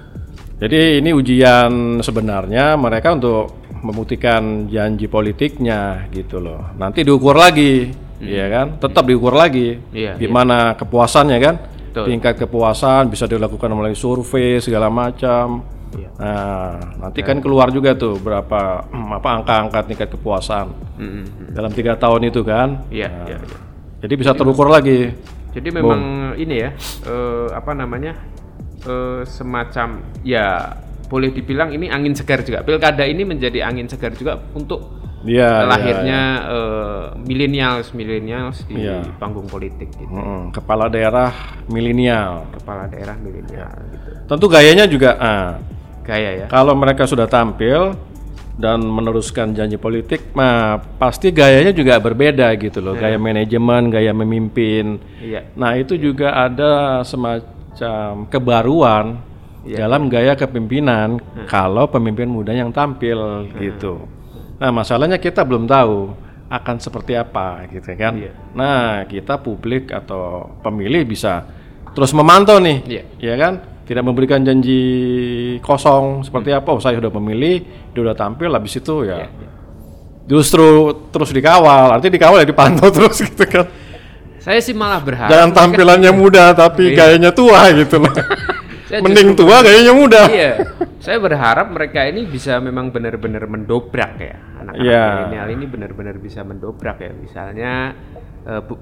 Jadi 0.64 1.04
ini 1.04 1.12
ujian 1.12 2.00
sebenarnya 2.00 2.72
mereka 2.80 3.12
untuk 3.12 3.68
membuktikan 3.84 4.64
janji 4.72 5.12
politiknya 5.12 6.08
gitu 6.08 6.40
loh. 6.40 6.72
Nanti 6.80 7.04
diukur 7.04 7.36
lagi, 7.36 7.92
ya 8.24 8.48
kan? 8.48 8.80
Tetap 8.80 9.04
diukur 9.04 9.36
lagi. 9.36 9.76
Hmm. 9.76 9.92
Iya, 9.92 10.12
Gimana 10.16 10.72
kepuasannya 10.72 11.36
kan? 11.36 11.54
Betul. 11.92 12.04
Tingkat 12.08 12.34
kepuasan 12.40 13.12
bisa 13.12 13.28
dilakukan 13.28 13.68
melalui 13.76 13.92
survei 13.92 14.56
segala 14.64 14.88
macam. 14.88 15.68
Iya. 15.92 16.08
Nah, 16.16 16.72
nanti 17.06 17.20
kan 17.20 17.44
keluar 17.44 17.68
juga 17.68 17.92
tuh 17.92 18.16
berapa 18.16 18.88
apa 18.88 19.28
angka-angka 19.30 19.84
tingkat 19.84 20.08
kepuasan 20.16 20.72
Mm, 20.94 21.04
mm, 21.04 21.24
mm. 21.26 21.48
dalam 21.52 21.70
tiga 21.76 21.92
tahun 22.00 22.32
itu 22.32 22.40
kan. 22.40 22.88
Iya, 22.88 23.12
iya, 23.28 23.36
iya. 23.36 23.58
Jadi 24.00 24.14
bisa 24.16 24.32
terukur 24.32 24.72
lagi. 24.72 25.12
Jadi 25.52 25.68
memang 25.70 26.32
ini 26.40 26.56
ya, 26.56 26.70
eh, 27.04 27.46
apa 27.52 27.76
namanya, 27.76 28.16
eh, 28.84 29.22
semacam 29.24 29.88
ya 30.22 30.76
boleh 31.04 31.30
dibilang 31.30 31.70
ini 31.70 31.88
angin 31.88 32.16
segar 32.16 32.40
juga. 32.42 32.64
Pilkada 32.64 33.04
ini 33.04 33.22
menjadi 33.22 33.64
angin 33.64 33.88
segar 33.88 34.12
juga 34.12 34.40
untuk 34.54 35.02
Iya. 35.24 35.64
lahirnya 35.64 36.20
eh, 36.52 37.04
millennials 37.24 37.96
millennials 37.96 38.60
di 38.68 38.76
Iya. 38.84 39.16
panggung 39.16 39.48
politik 39.48 39.88
gitu. 39.96 40.12
Mm, 40.12 40.52
kepala 40.52 40.92
daerah 40.92 41.32
milenial. 41.68 42.44
Kepala 42.60 42.84
daerah 42.88 43.16
milenial 43.16 43.72
gitu. 43.92 44.08
Tentu 44.28 44.46
gayanya 44.52 44.84
juga 44.84 45.10
ah, 45.16 45.50
Gaya 46.04 46.44
ya. 46.44 46.46
Kalau 46.52 46.76
mereka 46.76 47.08
sudah 47.08 47.24
tampil 47.24 47.96
dan 48.60 48.84
meneruskan 48.84 49.56
janji 49.56 49.80
politik, 49.80 50.30
mah 50.36 50.78
pasti 51.00 51.32
gayanya 51.32 51.72
juga 51.72 51.96
berbeda 51.96 52.52
gitu 52.60 52.84
loh. 52.84 52.92
Gaya 52.94 53.16
manajemen, 53.16 53.88
gaya 53.88 54.12
memimpin. 54.12 55.00
Iya. 55.18 55.48
Nah 55.56 55.74
itu 55.74 55.96
juga 55.96 56.36
ada 56.36 57.00
semacam 57.02 57.53
kebaruan 58.28 59.18
dalam 59.64 60.12
gaya 60.12 60.36
kepemimpinan 60.36 61.16
kalau 61.48 61.88
pemimpin 61.88 62.28
muda 62.28 62.52
yang 62.52 62.68
tampil 62.68 63.48
gitu. 63.56 64.04
Nah 64.60 64.70
masalahnya 64.70 65.16
kita 65.16 65.40
belum 65.42 65.64
tahu 65.64 66.12
akan 66.52 66.76
seperti 66.78 67.16
apa 67.16 67.64
gitu 67.72 67.88
kan. 67.96 68.14
Iya. 68.20 68.32
Nah 68.52 69.08
kita 69.08 69.40
publik 69.40 69.90
atau 69.90 70.52
pemilih 70.60 71.02
bisa 71.08 71.42
terus 71.96 72.12
memantau 72.12 72.60
nih, 72.60 72.78
Iya. 72.84 73.02
ya 73.18 73.34
kan? 73.40 73.54
Tidak 73.84 74.00
memberikan 74.00 74.40
janji 74.40 74.80
kosong 75.60 76.24
seperti 76.24 76.52
apa. 76.56 76.72
Oh 76.72 76.80
saya 76.80 76.96
sudah 77.00 77.12
memilih, 77.20 77.60
dia 77.92 78.00
sudah 78.00 78.16
tampil, 78.16 78.48
habis 78.52 78.76
itu 78.76 79.04
ya 79.04 79.28
justru 80.24 80.92
terus 81.12 81.30
dikawal. 81.32 81.92
Artinya 81.96 82.14
dikawal 82.16 82.38
ya 82.44 82.48
dipantau 82.48 82.88
terus 82.96 83.20
gitu 83.20 83.44
kan. 83.44 83.64
Saya 84.44 84.60
sih 84.60 84.76
malah 84.76 85.00
berharap. 85.00 85.32
Jangan 85.32 85.50
tampilannya 85.50 86.12
muda 86.12 86.52
tapi 86.52 86.92
gayanya 86.92 87.32
tua 87.32 87.72
gitu 87.72 87.96
loh. 87.96 88.12
Mending 89.04 89.32
tua 89.34 89.64
gayanya 89.64 89.90
muda. 89.90 90.28
Iya. 90.28 90.52
Saya 91.00 91.18
berharap 91.18 91.72
mereka 91.72 92.04
ini 92.04 92.28
bisa 92.28 92.60
memang 92.60 92.92
benar-benar 92.92 93.48
mendobrak 93.48 94.12
ya. 94.16 94.36
Anak-anak 94.60 94.84
Iya. 94.84 95.04
milenial 95.26 95.48
ini 95.50 95.64
benar-benar 95.66 96.16
bisa 96.16 96.44
mendobrak 96.44 97.00
ya. 97.00 97.10
Misalnya 97.10 97.72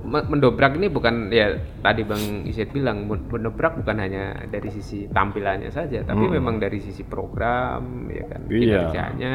me- 0.02 0.26
mendobrak 0.26 0.74
ini 0.74 0.90
bukan 0.90 1.30
ya 1.30 1.54
tadi 1.78 2.02
Bang 2.02 2.20
Iset 2.44 2.74
bilang 2.74 3.06
men- 3.06 3.24
mendobrak 3.24 3.78
bukan 3.78 3.96
hanya 3.96 4.34
dari 4.50 4.68
sisi 4.68 5.06
tampilannya 5.06 5.70
saja, 5.70 6.02
tapi 6.02 6.26
memang 6.26 6.58
dari 6.58 6.82
sisi 6.82 7.06
program 7.06 8.10
ya 8.10 8.26
kan 8.26 8.40
Hmm. 8.42 8.52
Iya. 8.52 8.66
kinerjanya 8.90 9.34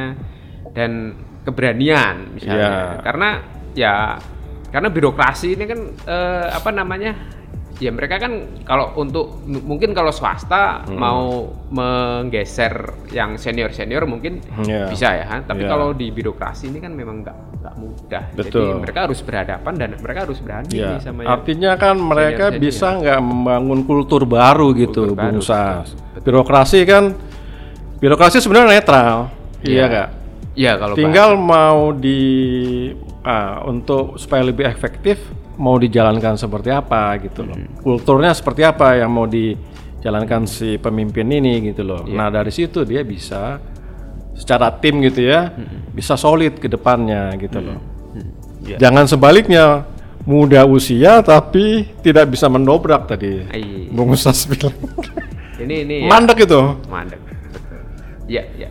dan 0.75 0.91
keberanian 1.41 2.15
misalnya. 2.35 2.67
Iya. 2.67 3.01
Karena 3.01 3.29
ya 3.71 3.95
karena 4.67 4.87
birokrasi 4.87 5.53
ini 5.53 5.63
kan 5.63 5.79
eh, 6.03 6.47
apa 6.49 6.69
namanya? 6.69 7.13
Ya 7.77 7.93
mereka 7.93 8.17
kan 8.17 8.33
kalau 8.65 8.97
untuk 8.97 9.37
mungkin 9.45 9.93
kalau 9.93 10.09
swasta 10.09 10.81
Hmm. 10.81 10.97
mau 10.97 11.45
menggeser 11.69 12.73
yang 13.13 13.37
senior 13.37 13.69
senior 13.69 14.01
mungkin 14.03 14.41
Iya. 14.57 14.89
bisa 14.89 15.13
ya, 15.13 15.45
tapi 15.45 15.61
Iya. 15.61 15.69
kalau 15.69 15.93
di 15.93 16.09
birokrasi 16.09 16.67
ini 16.67 16.81
kan 16.81 16.89
memang 16.91 17.21
nggak 17.21 17.37
nggak 17.61 17.75
mudah. 17.77 18.23
Jadi 18.33 18.49
Betul. 18.49 18.81
mereka 18.81 18.99
harus 19.05 19.21
berhadapan 19.21 19.73
dan 19.77 19.89
mereka 19.95 20.19
harus 20.25 20.41
berani 20.41 20.73
Ya, 20.73 20.97
nih 20.97 21.01
sama 21.01 21.19
yang 21.21 21.29
artinya 21.31 21.71
kan 21.75 21.95
mereka 21.97 22.45
senior-senior. 22.49 22.65
bisa 22.65 22.87
nggak 22.97 23.19
membangun 23.21 23.79
kultur 23.85 24.21
baru 24.25 24.67
gitu, 24.73 25.01
Kultur 25.03 25.13
baru, 25.13 25.37
Bung 25.37 25.41
Sas. 25.45 25.93
Birokrasi 26.17 26.79
kan, 26.83 27.03
birokrasi 27.97 28.41
sebenarnya 28.41 28.73
netral, 28.73 29.29
iya 29.61 29.69
Iya. 29.69 29.85
nggak? 29.85 30.09
Iya 30.57 30.71
kalau 30.75 30.95
Tinggal 30.97 31.29
mau 31.37 31.93
di 31.93 32.21
ah, 33.27 33.67
untuk 33.67 34.15
supaya 34.15 34.47
lebih 34.47 34.63
efektif 34.63 35.19
mau 35.59 35.75
dijalankan 35.75 36.39
seperti 36.39 36.71
apa 36.71 37.19
gitu 37.19 37.43
loh. 37.43 37.59
Hmm. 37.59 37.83
Kulturnya 37.83 38.31
seperti 38.31 38.63
apa 38.63 38.95
yang 38.95 39.11
mau 39.11 39.27
dijalankan 39.27 40.47
si 40.47 40.79
pemimpin 40.79 41.27
ini 41.27 41.59
gitu 41.73 41.83
loh. 41.83 42.07
Iya. 42.07 42.15
Nah, 42.15 42.27
dari 42.31 42.53
situ 42.55 42.87
dia 42.87 43.03
bisa 43.03 43.59
secara 44.31 44.71
tim 44.79 45.03
gitu 45.03 45.27
ya, 45.27 45.51
Hmm. 45.51 45.91
bisa 45.91 46.15
solid 46.15 46.55
ke 46.61 46.71
depannya 46.71 47.35
gitu 47.35 47.59
loh. 47.59 47.79
Iya. 48.63 48.77
Jangan 48.79 49.05
sebaliknya 49.11 49.83
muda 50.27 50.63
usia 50.67 51.19
tapi 51.25 51.87
tidak 51.99 52.31
bisa 52.31 52.47
mendobrak 52.47 53.07
tadi. 53.11 53.43
Bung 53.91 54.13
Ustaz 54.15 54.47
bilang. 54.47 54.75
ini 55.57 55.75
ini 55.83 55.95
ya. 56.05 56.09
Mandek 56.11 56.45
itu. 56.45 56.61
Mandek. 56.85 57.19
Betul. 57.25 57.79
Iya, 58.29 58.43
iya, 58.55 58.69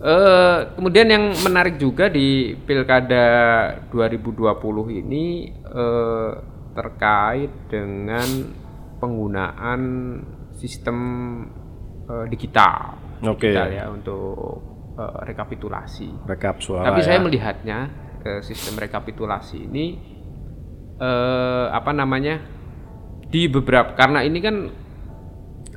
Eh, 0.00 0.58
kemudian 0.80 1.12
yang 1.12 1.24
menarik 1.44 1.76
juga 1.76 2.08
di 2.08 2.56
Pilkada 2.56 3.28
2020 3.92 4.56
ini 4.96 5.52
eh, 5.52 6.32
terkait 6.72 7.68
dengan 7.68 8.24
penggunaan 8.96 9.80
sistem 10.56 10.96
eh, 12.08 12.26
digital. 12.32 12.96
Oke. 13.28 13.52
Digital 13.52 13.68
ya 13.76 13.84
untuk 13.92 14.40
eh, 14.96 15.20
rekapitulasi. 15.28 16.24
Rekap 16.24 16.64
suara. 16.64 16.88
Tapi 16.88 17.04
ya. 17.04 17.06
saya 17.12 17.18
melihatnya 17.20 17.78
eh, 18.24 18.40
sistem 18.40 18.80
rekapitulasi 18.80 19.68
ini 19.68 20.00
eh, 20.96 21.66
apa 21.68 21.92
namanya 21.92 22.40
di 23.28 23.52
beberapa 23.52 23.92
karena 23.92 24.24
ini 24.24 24.38
kan 24.40 24.56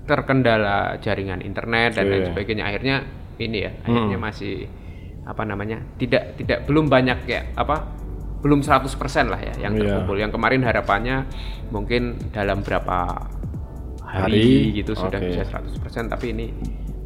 terkendala 0.07 0.95
jaringan 1.03 1.43
internet 1.43 1.99
dan 1.99 2.07
lain 2.07 2.23
sebagainya 2.31 2.63
akhirnya 2.67 3.22
ini 3.37 3.57
ya 3.59 3.71
akhirnya 3.79 4.17
masih 4.17 4.67
apa 5.23 5.43
namanya 5.43 5.79
tidak 5.95 6.35
tidak 6.35 6.65
belum 6.65 6.87
banyak 6.87 7.19
ya 7.25 7.41
apa 7.53 7.87
belum 8.43 8.59
100% 8.59 8.91
lah 9.25 9.39
ya 9.39 9.55
yang 9.57 9.73
Iya. 9.73 9.81
terkumpul 9.81 10.19
yang 10.19 10.29
kemarin 10.29 10.61
harapannya 10.61 11.23
mungkin 11.69 12.19
dalam 12.29 12.59
berapa 12.59 13.23
hari, 14.03 14.67
Hari, 14.67 14.77
gitu 14.77 14.93
sudah 14.93 15.17
oke. 15.17 15.27
bisa 15.31 15.43
100% 15.47 16.11
tapi 16.11 16.25
ini 16.31 16.51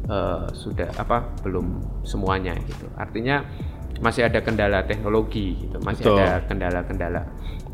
eh, 0.04 0.46
sudah 0.50 0.90
apa 0.94 1.38
belum 1.40 1.66
semuanya 2.02 2.58
gitu 2.58 2.90
artinya 2.96 3.46
masih 3.98 4.26
ada 4.26 4.42
kendala 4.42 4.82
teknologi 4.82 5.58
gitu 5.58 5.78
masih 5.80 6.04
Betul. 6.06 6.18
ada 6.18 6.42
kendala-kendala 6.44 7.22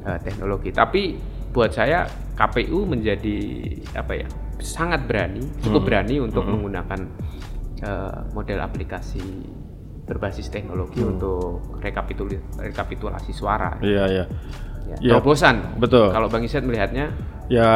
eh, 0.05 0.19
teknologi 0.21 0.71
tapi 0.71 1.17
buat 1.51 1.71
saya 1.71 2.05
KPU 2.35 2.85
menjadi 2.85 3.39
apa 3.95 4.13
ya 4.15 4.29
sangat 4.59 5.07
berani 5.07 5.41
cukup 5.61 5.81
Hmm. 5.81 5.89
berani 5.89 6.15
untuk 6.21 6.45
menggunakan 6.45 7.01
eh, 7.85 8.17
model 8.33 8.59
aplikasi 8.59 9.21
berbasis 10.05 10.49
teknologi 10.49 11.01
untuk 11.01 11.81
rekapitulasi 11.81 12.41
rekapitulasi 12.61 13.33
suara 13.33 13.77
Iya, 13.81 14.05
iya. 14.09 14.25
ya, 14.89 14.97
Ya, 15.01 15.11
terobosan 15.17 15.77
betul. 15.77 16.13
kalau 16.13 16.29
Bang 16.29 16.45
Iset 16.45 16.65
melihatnya 16.65 17.13
Ya 17.45 17.69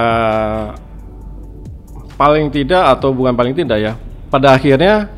paling 2.17 2.49
tidak 2.49 2.99
atau 2.99 3.13
bukan 3.13 3.37
paling 3.37 3.53
tidak 3.53 3.79
ya. 3.79 3.93
Pada 4.29 4.57
akhirnya 4.57 5.09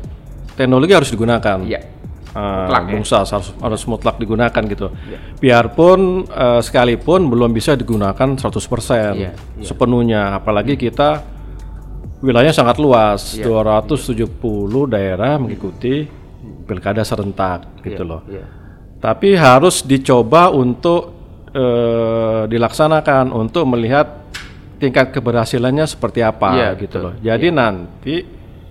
teknologi 0.55 0.91
harus 0.93 1.11
digunakan. 1.11 1.59
ya 1.65 1.81
Uh, 2.31 2.63
Mutlak 2.63 2.83
ya. 2.87 2.95
Harus 3.35 3.49
harus 3.59 3.81
mutlak 3.91 4.15
digunakan 4.15 4.63
gitu. 4.63 4.87
Iya. 5.03 5.19
Biarpun 5.43 6.23
uh, 6.31 6.63
sekalipun 6.63 7.27
belum 7.27 7.51
bisa 7.51 7.75
digunakan 7.75 8.15
100% 8.15 8.39
Iya, 8.39 9.11
iya. 9.19 9.31
sepenuhnya, 9.59 10.39
apalagi 10.39 10.79
kita 10.79 11.27
wilayahnya 12.21 12.53
sangat 12.53 12.77
luas, 12.77 13.35
Iya, 13.35 13.49
270 13.49 14.87
daerah 14.87 15.41
mengikuti 15.41 16.05
pilkada 16.65 17.01
serentak 17.01 17.81
gitu 17.81 18.05
loh. 18.05 18.21
Iya. 18.29 18.45
Tapi 19.01 19.33
harus 19.33 19.81
dicoba 19.81 20.53
untuk 20.53 21.17
eh, 21.51 22.47
dilaksanakan 22.47 23.33
untuk 23.33 23.65
melihat 23.67 24.29
tingkat 24.77 25.11
keberhasilannya 25.13 25.85
seperti 25.85 26.21
apa 26.23 26.49
Iya, 26.55 26.69
gitu 26.79 26.97
betul. 26.97 27.01
loh. 27.03 27.13
Jadi 27.19 27.47
nanti 27.51 28.15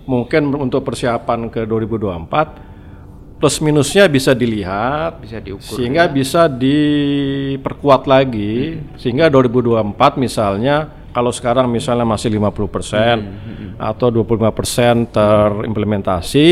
mungkin 0.07 0.49
untuk 0.57 0.81
persiapan 0.81 1.47
ke 1.47 1.61
2024 1.63 3.39
plus 3.41 3.57
minusnya 3.57 4.05
bisa 4.05 4.37
dilihat 4.37 5.17
bisa 5.17 5.41
diukur 5.41 5.77
sehingga 5.77 6.05
bisa 6.05 6.45
diperkuat 6.45 8.05
lagi 8.05 8.77
sehingga 9.01 9.29
2024 9.33 10.21
misalnya 10.21 10.89
kalau 11.11 11.31
sekarang 11.31 11.67
misalnya 11.67 12.07
masih 12.07 12.31
50% 12.33 13.77
atau 13.77 14.07
25% 14.11 15.11
terimplementasi 15.11 16.47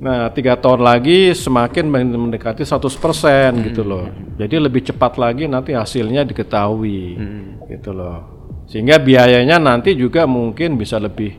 nah 0.00 0.32
tiga 0.32 0.56
tahun 0.56 0.80
lagi 0.80 1.36
semakin 1.36 1.84
men- 1.84 2.16
mendekati 2.16 2.64
100% 2.64 3.68
gitu 3.68 3.84
loh. 3.84 4.08
jadi 4.40 4.56
lebih 4.56 4.80
cepat 4.88 5.20
lagi 5.20 5.44
nanti 5.44 5.76
hasilnya 5.76 6.24
diketahui 6.24 7.20
gitu 7.68 7.92
loh. 7.92 8.40
Sehingga 8.70 9.02
biayanya 9.02 9.58
nanti 9.58 9.98
juga 9.98 10.30
mungkin 10.30 10.78
bisa 10.78 10.94
lebih 11.02 11.34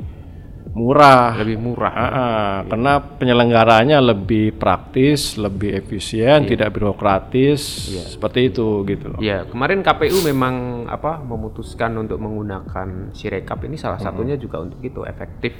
murah 0.72 1.36
lebih 1.36 1.60
murah 1.60 1.92
Ah, 1.92 2.08
ah, 2.08 2.54
karena 2.64 3.04
penyelenggaranya 3.04 4.00
lebih 4.00 4.56
praktis, 4.56 5.36
lebih 5.36 5.76
efisien, 5.76 6.48
tidak 6.48 6.72
birokratis, 6.72 7.92
seperti 8.16 8.54
itu 8.56 8.88
gitu 8.88 9.12
loh. 9.12 9.20
Ya, 9.20 9.44
kemarin 9.44 9.84
KPU 9.84 10.24
memang 10.24 10.88
apa 10.88 11.20
memutuskan 11.20 12.00
untuk 12.00 12.24
menggunakan 12.24 13.12
Sirekap 13.12 13.68
ini 13.68 13.76
salah 13.76 14.00
satunya 14.00 14.40
juga 14.40 14.64
untuk 14.64 14.80
itu 14.80 15.04
efektif 15.04 15.52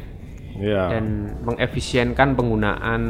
Iya. 0.52 0.94
dan 0.94 1.06
mengefisienkan 1.42 2.36
penggunaan 2.36 3.02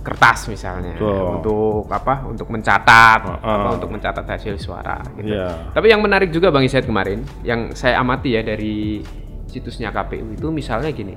kertas 0.00 0.46
misalnya 0.48 0.94
Betul. 0.96 1.42
untuk 1.42 1.84
apa? 1.90 2.24
Untuk 2.24 2.48
mencatat, 2.48 3.20
Heeh. 3.28 3.44
apa, 3.44 3.68
untuk 3.76 3.90
mencatat 3.92 4.24
hasil 4.24 4.56
suara. 4.56 5.02
Gitu. 5.18 5.34
Iya. 5.34 5.74
Tapi 5.74 5.86
yang 5.90 6.00
menarik 6.00 6.30
juga 6.30 6.48
Bang 6.48 6.64
Iset 6.64 6.86
kemarin, 6.86 7.20
yang 7.42 7.74
saya 7.74 8.00
amati 8.00 8.38
ya 8.38 8.46
dari 8.46 9.02
situsnya 9.50 9.90
KPU 9.92 10.32
itu 10.32 10.48
misalnya 10.48 10.88
gini. 10.94 11.14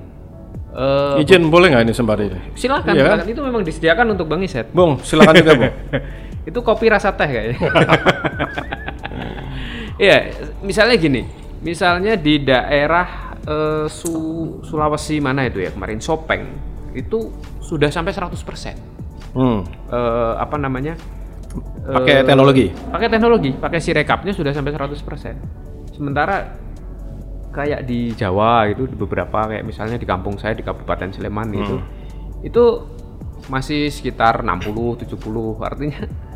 Eh, 0.69 1.21
Izin 1.21 1.47
boleh 1.47 1.67
nggak 1.69 1.84
ini 1.84 1.93
sembari 1.93 2.23
ini? 2.25 2.39
silakan, 2.53 2.91
Iya 2.91 3.03
kan? 3.03 3.17
silakan. 3.17 3.27
itu 3.30 3.41
memang 3.41 3.62
disediakan 3.62 4.06
untuk 4.12 4.25
Bang 4.25 4.41
Iset. 4.41 4.67
Bung, 4.71 4.99
silakan 5.01 5.34
juga 5.36 5.53
bung. 5.56 5.73
itu 6.49 6.60
kopi 6.62 6.86
rasa 6.88 7.12
teh 7.12 7.27
kayaknya. 7.27 7.60
Iya, 9.97 10.30
misalnya 10.62 10.93
gini, 10.95 11.25
misalnya 11.60 12.13
di 12.13 12.38
daerah 12.39 13.34
eh, 13.41 13.86
Su- 13.89 14.62
Sulawesi 14.62 15.17
mana 15.17 15.41
itu 15.41 15.58
ya 15.58 15.73
kemarin 15.73 15.97
Sopeng 15.97 16.45
itu 16.93 17.34
sudah 17.60 17.89
sampai 17.89 18.13
100% 18.13 18.77
Hmm. 19.34 19.62
Eh, 19.89 20.34
apa 20.36 20.58
namanya? 20.58 20.93
Pakai 21.84 22.21
Eh, 22.21 22.25
teknologi. 22.25 22.69
Pakai 22.69 23.08
teknologi, 23.08 23.51
pakai 23.53 23.77
si 23.77 23.89
rekapnya 23.89 24.34
sudah 24.34 24.49
sampai 24.49 24.69
100%. 24.69 25.34
Sementara 25.93 26.58
kayak 27.58 27.89
di 27.89 28.13
Jawa 28.13 28.70
itu 28.70 28.86
di 28.86 28.93
beberapa 28.93 29.50
kayak 29.50 29.65
misalnya 29.65 29.98
di 29.98 30.06
kampung 30.06 30.38
saya 30.38 30.54
di 30.54 30.62
Kabupaten 30.62 31.10
Sleman 31.10 31.50
itu 31.58 31.76
itu 32.46 32.65
masih 33.50 33.89
sekitar 33.89 34.46
60 34.46 35.10
70 35.10 35.17
artinya 35.65 36.06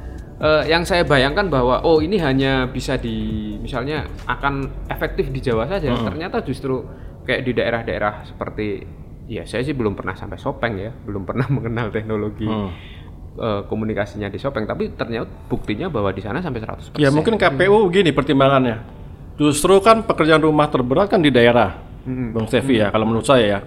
eh, 0.42 0.64
yang 0.68 0.84
saya 0.84 1.06
bayangkan 1.06 1.48
bahwa 1.48 1.86
oh 1.86 2.02
ini 2.02 2.18
hanya 2.18 2.66
bisa 2.66 2.98
di 2.98 3.54
misalnya 3.62 4.10
akan 4.26 4.86
efektif 4.90 5.30
di 5.30 5.40
Jawa 5.40 5.70
saja. 5.70 5.94
Ternyata 5.94 6.42
justru 6.42 6.82
kayak 7.22 7.42
di 7.46 7.52
daerah-daerah 7.54 8.26
seperti 8.26 8.82
ya 9.30 9.46
saya 9.46 9.62
sih 9.62 9.78
belum 9.78 9.94
pernah 9.94 10.18
sampai 10.18 10.42
Sopeng 10.42 10.74
ya. 10.82 10.92
Belum 10.92 11.24
pernah 11.24 11.46
mengenal 11.56 11.94
teknologi 11.94 12.50
eh, 12.50 13.62
komunikasinya 13.70 14.34
di 14.34 14.42
Sopeng. 14.42 14.66
Tapi 14.66 14.98
ternyata 14.98 15.30
buktinya 15.46 15.88
bahwa 15.94 16.10
di 16.10 16.26
sana 16.26 16.42
sampai 16.42 16.66
100% 16.66 16.98
Ya 16.98 17.14
mungkin 17.14 17.38
KPU 17.38 17.88
gini 17.94 18.10
pertimbangannya. 18.10 19.01
Justru 19.39 19.80
kan 19.82 20.04
pekerjaan 20.06 20.44
rumah 20.44 20.67
terberat 20.67 21.10
kan 21.10 21.22
di 21.22 21.32
daerah, 21.34 21.78
Bang 22.06 22.46
Stevi 22.46 22.82
ya. 22.82 22.91
Kalau 22.94 23.06
menurut 23.08 23.26
saya 23.26 23.46
ya. 23.46 23.60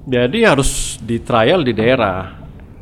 Jadi 0.00 0.38
harus 0.44 0.96
di 1.00 1.20
trial 1.20 1.60
di 1.64 1.72
daerah. 1.76 2.36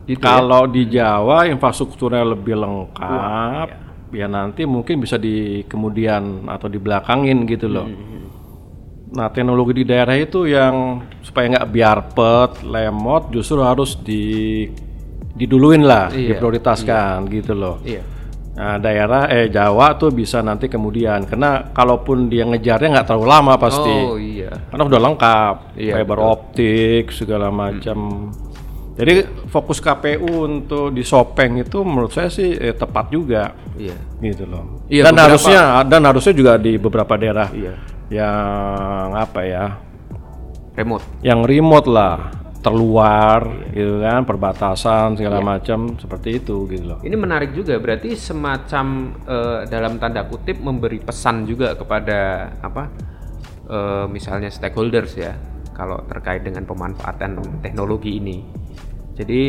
Gitu 0.09 0.19
ya? 0.19 0.41
Kalau 0.41 0.65
di 0.65 0.89
Jawa 0.89 1.45
infrastrukturnya 1.51 2.25
lebih 2.25 2.57
lengkap, 2.57 3.69
ya 4.15 4.27
nanti 4.27 4.65
mungkin 4.65 5.05
bisa 5.05 5.21
di 5.21 5.63
kemudian 5.69 6.49
atau 6.49 6.67
di 6.67 6.81
belakangin 6.81 7.45
gitu 7.45 7.69
loh. 7.69 7.87
Nah 9.09 9.29
teknologi 9.33 9.85
di 9.85 9.85
daerah 9.89 10.17
itu 10.17 10.49
yang 10.49 11.05
supaya 11.21 11.49
nggak 11.55 11.69
biarpet, 11.69 12.51
lemot, 12.65 13.29
justru 13.33 13.61
harus 13.61 13.97
di 14.01 14.65
diduluin 15.39 15.87
lah, 15.87 16.11
Iya, 16.11 16.35
diprioritaskan 16.35 17.31
gitu 17.31 17.55
loh. 17.55 17.79
iya 17.87 18.03
Nah, 18.59 18.75
daerah 18.77 19.31
eh 19.31 19.47
Jawa 19.47 19.95
tuh 19.95 20.11
bisa 20.11 20.43
nanti 20.43 20.67
kemudian 20.67 21.23
karena 21.23 21.71
kalaupun 21.71 22.27
dia 22.27 22.43
ngejarnya 22.43 22.91
nggak 22.91 23.07
terlalu 23.07 23.27
lama 23.31 23.55
pasti. 23.55 23.87
oh 23.87 24.19
iya 24.19 24.51
Karena 24.67 24.83
udah 24.83 25.01
lengkap, 25.01 25.55
Iya, 25.79 25.93
fiber 25.95 26.19
optik 26.19 27.15
segala 27.15 27.55
macam. 27.55 28.29
Jadi 28.99 29.15
fokus 29.47 29.79
KPU 29.79 30.27
untuk 30.43 30.91
di 30.91 31.07
Sopeng 31.07 31.63
itu 31.63 31.87
menurut 31.87 32.11
saya 32.11 32.27
sih 32.27 32.51
eh, 32.51 32.75
tepat 32.75 33.15
juga 33.15 33.55
iya 33.79 33.95
gitu 34.19 34.43
loh. 34.43 34.83
Iya, 34.91 35.07
dan 35.07 35.15
beberapa- 35.15 35.27
harusnya 35.31 35.63
dan 35.87 36.03
harusnya 36.03 36.35
juga 36.35 36.53
di 36.59 36.73
beberapa 36.75 37.15
daerah 37.15 37.47
iya 37.55 37.79
yang 38.11 39.15
apa 39.15 39.41
ya? 39.47 39.67
remote 40.75 41.07
Yang 41.23 41.41
remote 41.47 41.87
lah. 41.87 42.38
Terluar 42.59 43.71
gitu 43.71 44.03
kan, 44.03 44.27
perbatasan 44.27 45.15
segala 45.15 45.39
Iya. 45.39 45.47
macam 45.47 45.79
seperti 45.95 46.43
itu 46.43 46.67
gitu 46.67 46.85
loh. 46.91 46.99
Ini 47.07 47.15
menarik 47.15 47.55
juga, 47.55 47.79
berarti 47.79 48.19
semacam 48.19 49.15
eh, 49.25 49.61
dalam 49.71 49.97
tanda 50.03 50.27
kutip 50.27 50.59
memberi 50.59 50.99
pesan 50.99 51.47
juga 51.47 51.79
kepada 51.79 52.51
apa, 52.59 52.91
eh, 53.71 54.05
misalnya 54.11 54.51
stakeholders 54.51 55.15
ya, 55.15 55.39
kalau 55.71 56.03
terkait 56.11 56.43
dengan 56.43 56.67
pemanfaatan 56.67 57.63
teknologi 57.63 58.19
ini. 58.19 58.43
Jadi 59.15 59.43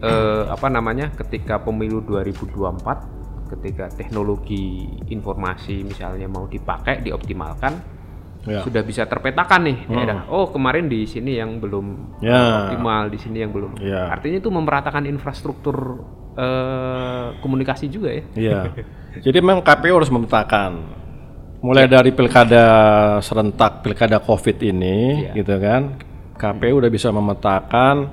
eh, 0.00 0.44
apa 0.48 0.72
namanya, 0.72 1.12
ketika 1.12 1.60
pemilu 1.60 2.00
2024, 2.00 3.04
ketika 3.52 3.92
teknologi 3.92 4.88
informasi 5.12 5.84
misalnya 5.84 6.24
mau 6.24 6.48
dipakai, 6.48 7.04
dioptimalkan, 7.04 7.99
Ya. 8.40 8.64
sudah 8.64 8.80
bisa 8.80 9.04
terpetakan 9.04 9.68
nih 9.68 9.78
daerah. 9.84 10.24
Oh 10.32 10.48
kemarin 10.48 10.88
di 10.88 11.04
sini 11.04 11.36
yang 11.36 11.60
belum 11.60 12.16
Ya. 12.24 12.72
optimal, 12.72 13.12
di 13.12 13.18
sini 13.20 13.44
yang 13.44 13.52
belum. 13.52 13.76
Ya. 13.84 14.08
Artinya 14.08 14.40
itu 14.40 14.48
memeratakan 14.48 15.04
infrastruktur 15.04 15.76
eh, 16.34 17.26
komunikasi 17.42 17.90
juga 17.90 18.08
ya. 18.16 18.22
Iya. 18.32 18.60
Jadi 19.28 19.38
memang 19.42 19.60
KPU 19.60 19.92
harus 19.92 20.08
memetakan 20.08 20.72
mulai 21.60 21.84
dari 21.84 22.16
pilkada 22.16 22.64
serentak, 23.20 23.84
pilkada 23.84 24.16
Covid 24.22 24.56
ini 24.62 25.26
Iya. 25.28 25.32
gitu 25.36 25.54
kan. 25.60 25.82
KPU 26.32 26.80
udah 26.80 26.88
bisa 26.88 27.12
memetakan 27.12 28.08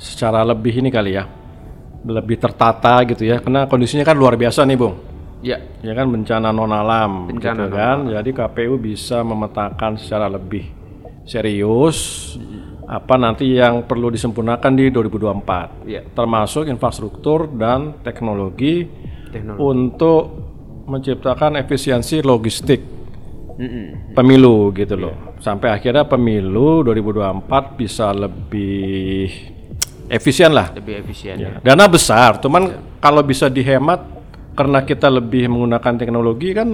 secara 0.00 0.40
lebih 0.40 0.80
ini 0.80 0.88
kali 0.88 1.20
ya. 1.20 1.28
Lebih 2.00 2.40
tertata 2.40 3.04
gitu 3.04 3.28
ya. 3.28 3.44
Karena 3.44 3.68
kondisinya 3.68 4.06
kan 4.06 4.16
luar 4.16 4.40
biasa 4.40 4.64
nih, 4.64 4.78
Bung. 4.78 4.96
Ya, 5.44 5.60
Ya 5.84 5.92
kan 5.92 6.08
bencana 6.08 6.48
non 6.48 6.72
alam 6.72 7.28
Bencana 7.28 7.68
gitu 7.68 7.76
kan. 7.76 7.96
Jadi 8.08 8.30
KPU 8.32 8.80
bisa 8.80 9.20
memetakan 9.20 10.00
secara 10.00 10.32
lebih 10.32 10.64
serius 11.26 11.98
apa 12.86 13.18
nanti 13.18 13.58
yang 13.58 13.82
perlu 13.82 14.14
disempurnakan 14.14 14.72
di 14.78 14.88
2024. 14.94 15.90
Iya. 15.90 16.00
Termasuk 16.14 16.70
infrastruktur 16.70 17.50
dan 17.50 17.98
teknologi 18.06 18.86
teknologi. 19.34 19.58
untuk 19.58 20.22
menciptakan 20.86 21.58
efisiensi 21.58 22.22
logistik 22.22 22.78
Mm-mm. 23.58 24.14
pemilu 24.14 24.70
gitu 24.70 24.94
loh. 24.94 25.34
Sampai 25.42 25.74
akhirnya 25.74 26.06
pemilu 26.06 26.86
2024 26.86 27.74
bisa 27.74 28.14
lebih 28.14 29.34
efisien 30.06 30.54
lah. 30.54 30.70
Lebih 30.70 31.02
efisien 31.02 31.36
ya. 31.42 31.58
Dana 31.58 31.90
besar, 31.90 32.38
cuman 32.38 32.70
kalau 33.02 33.26
bisa 33.26 33.50
dihemat 33.50 34.15
karena 34.56 34.82
kita 34.88 35.12
lebih 35.12 35.52
menggunakan 35.52 35.94
teknologi 36.00 36.56
kan 36.56 36.68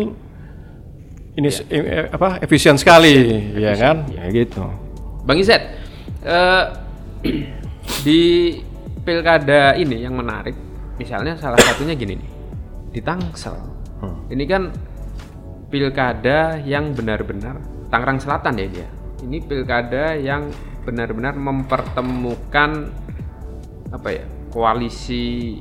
ini 1.32 1.48
eh, 1.48 1.82
eh, 1.82 2.06
apa 2.12 2.38
efisien 2.44 2.76
sekali, 2.76 3.16
ya 3.56 3.72
kan? 3.74 4.04
Ya 4.12 4.28
gitu. 4.28 4.62
Bang 5.24 5.40
Izet, 5.40 5.64
eh, 6.22 6.64
di 8.06 8.22
pilkada 9.02 9.74
ini 9.74 10.04
yang 10.04 10.12
menarik, 10.12 10.54
misalnya 11.00 11.34
salah 11.40 11.56
satunya 11.58 11.96
gini 11.96 12.20
nih, 12.20 12.30
di 12.92 13.00
Tangsel. 13.00 13.56
Ini 14.02 14.44
kan 14.50 14.62
pilkada 15.70 16.58
yang 16.58 16.90
benar-benar 16.90 17.62
Tangerang 17.86 18.18
Selatan 18.18 18.58
ya 18.58 18.66
dia. 18.66 18.88
Ini 19.22 19.38
pilkada 19.46 20.18
yang 20.18 20.50
benar-benar 20.82 21.38
mempertemukan 21.38 22.90
apa 23.94 24.08
ya 24.10 24.24
koalisi 24.50 25.60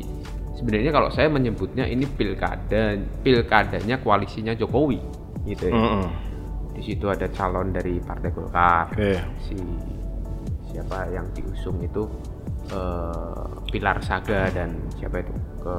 sebenarnya 0.61 0.93
kalau 0.93 1.09
saya 1.09 1.25
menyebutnya 1.27 1.83
ini 1.83 2.05
pilkada 2.05 2.93
pilkadanya 3.25 3.97
koalisinya 3.97 4.53
Jokowi 4.53 5.01
gitu 5.43 5.67
ya. 5.67 5.73
Mm-mm. 5.73 6.05
Di 6.71 6.81
situ 6.85 7.09
ada 7.09 7.25
calon 7.27 7.73
dari 7.73 7.97
Partai 7.97 8.29
Golkar. 8.29 8.93
Oke. 8.93 9.17
Si 9.41 9.57
siapa 10.69 11.09
yang 11.09 11.25
diusung 11.33 11.81
itu 11.81 12.05
eh, 12.69 13.45
Pilar 13.67 13.99
Saga 13.99 14.47
dan 14.53 14.77
siapa 14.95 15.19
itu 15.19 15.33
ke 15.59 15.75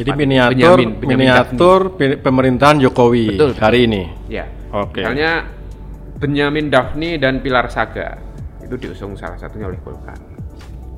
Jadi 0.00 0.10
miniatur 0.16 0.78
Benyamin- 0.78 0.94
Benyamin 0.96 1.18
miniatur 1.26 1.80
pi- 1.94 2.18
pemerintahan 2.18 2.78
Jokowi 2.78 3.34
Betul, 3.34 3.52
hari 3.58 3.84
ini. 3.84 4.02
Ya. 4.30 4.46
Oke. 4.70 5.02
Misalnya 5.02 5.44
Benyamin 6.16 6.70
Daphni 6.70 7.18
dan 7.18 7.42
Pilar 7.42 7.66
Saga 7.68 8.16
itu 8.62 8.78
diusung 8.78 9.18
salah 9.18 9.36
satunya 9.36 9.66
oleh 9.66 9.80
Golkar. 9.82 10.16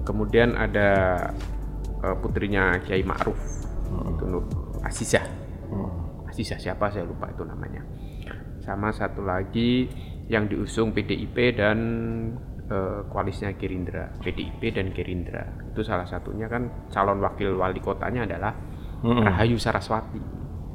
Kemudian 0.02 0.54
ada 0.54 1.18
eh, 2.02 2.16
putrinya 2.18 2.82
Kiai 2.82 3.06
Ma'ruf 3.06 3.38
itu 3.92 4.24
Nur 4.26 4.44
Asisah. 4.82 5.24
Asisah 6.28 6.58
siapa 6.58 6.88
saya 6.88 7.04
lupa 7.04 7.28
itu 7.28 7.44
namanya. 7.44 7.84
Sama 8.62 8.90
satu 8.94 9.20
lagi 9.26 9.90
yang 10.30 10.48
diusung 10.48 10.96
PDIP 10.96 11.58
dan 11.58 11.78
eh, 12.66 13.00
koalisinya 13.10 13.52
Gerindra, 13.54 14.10
PDIP 14.22 14.60
dan 14.74 14.90
Gerindra. 14.96 15.44
Itu 15.72 15.84
salah 15.84 16.08
satunya 16.08 16.48
kan 16.48 16.88
calon 16.88 17.20
wakil 17.20 17.58
wali 17.58 17.80
kotanya 17.84 18.24
adalah 18.24 18.52
Mm-mm. 19.02 19.26
Rahayu 19.26 19.58
Saraswati, 19.58 20.20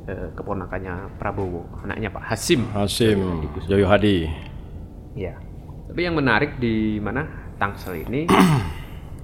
eh, 0.06 0.30
keponakannya 0.36 1.18
Prabowo, 1.18 1.82
anaknya 1.84 2.12
Pak 2.12 2.24
Hasim. 2.36 2.68
Hasim 2.76 3.48
Joyo 3.66 3.88
Hadi. 3.88 4.28
Iya. 5.18 5.40
Tapi 5.88 6.00
yang 6.04 6.20
menarik 6.20 6.60
di 6.62 7.00
mana 7.00 7.26
Tangsel 7.58 8.06
ini 8.06 8.30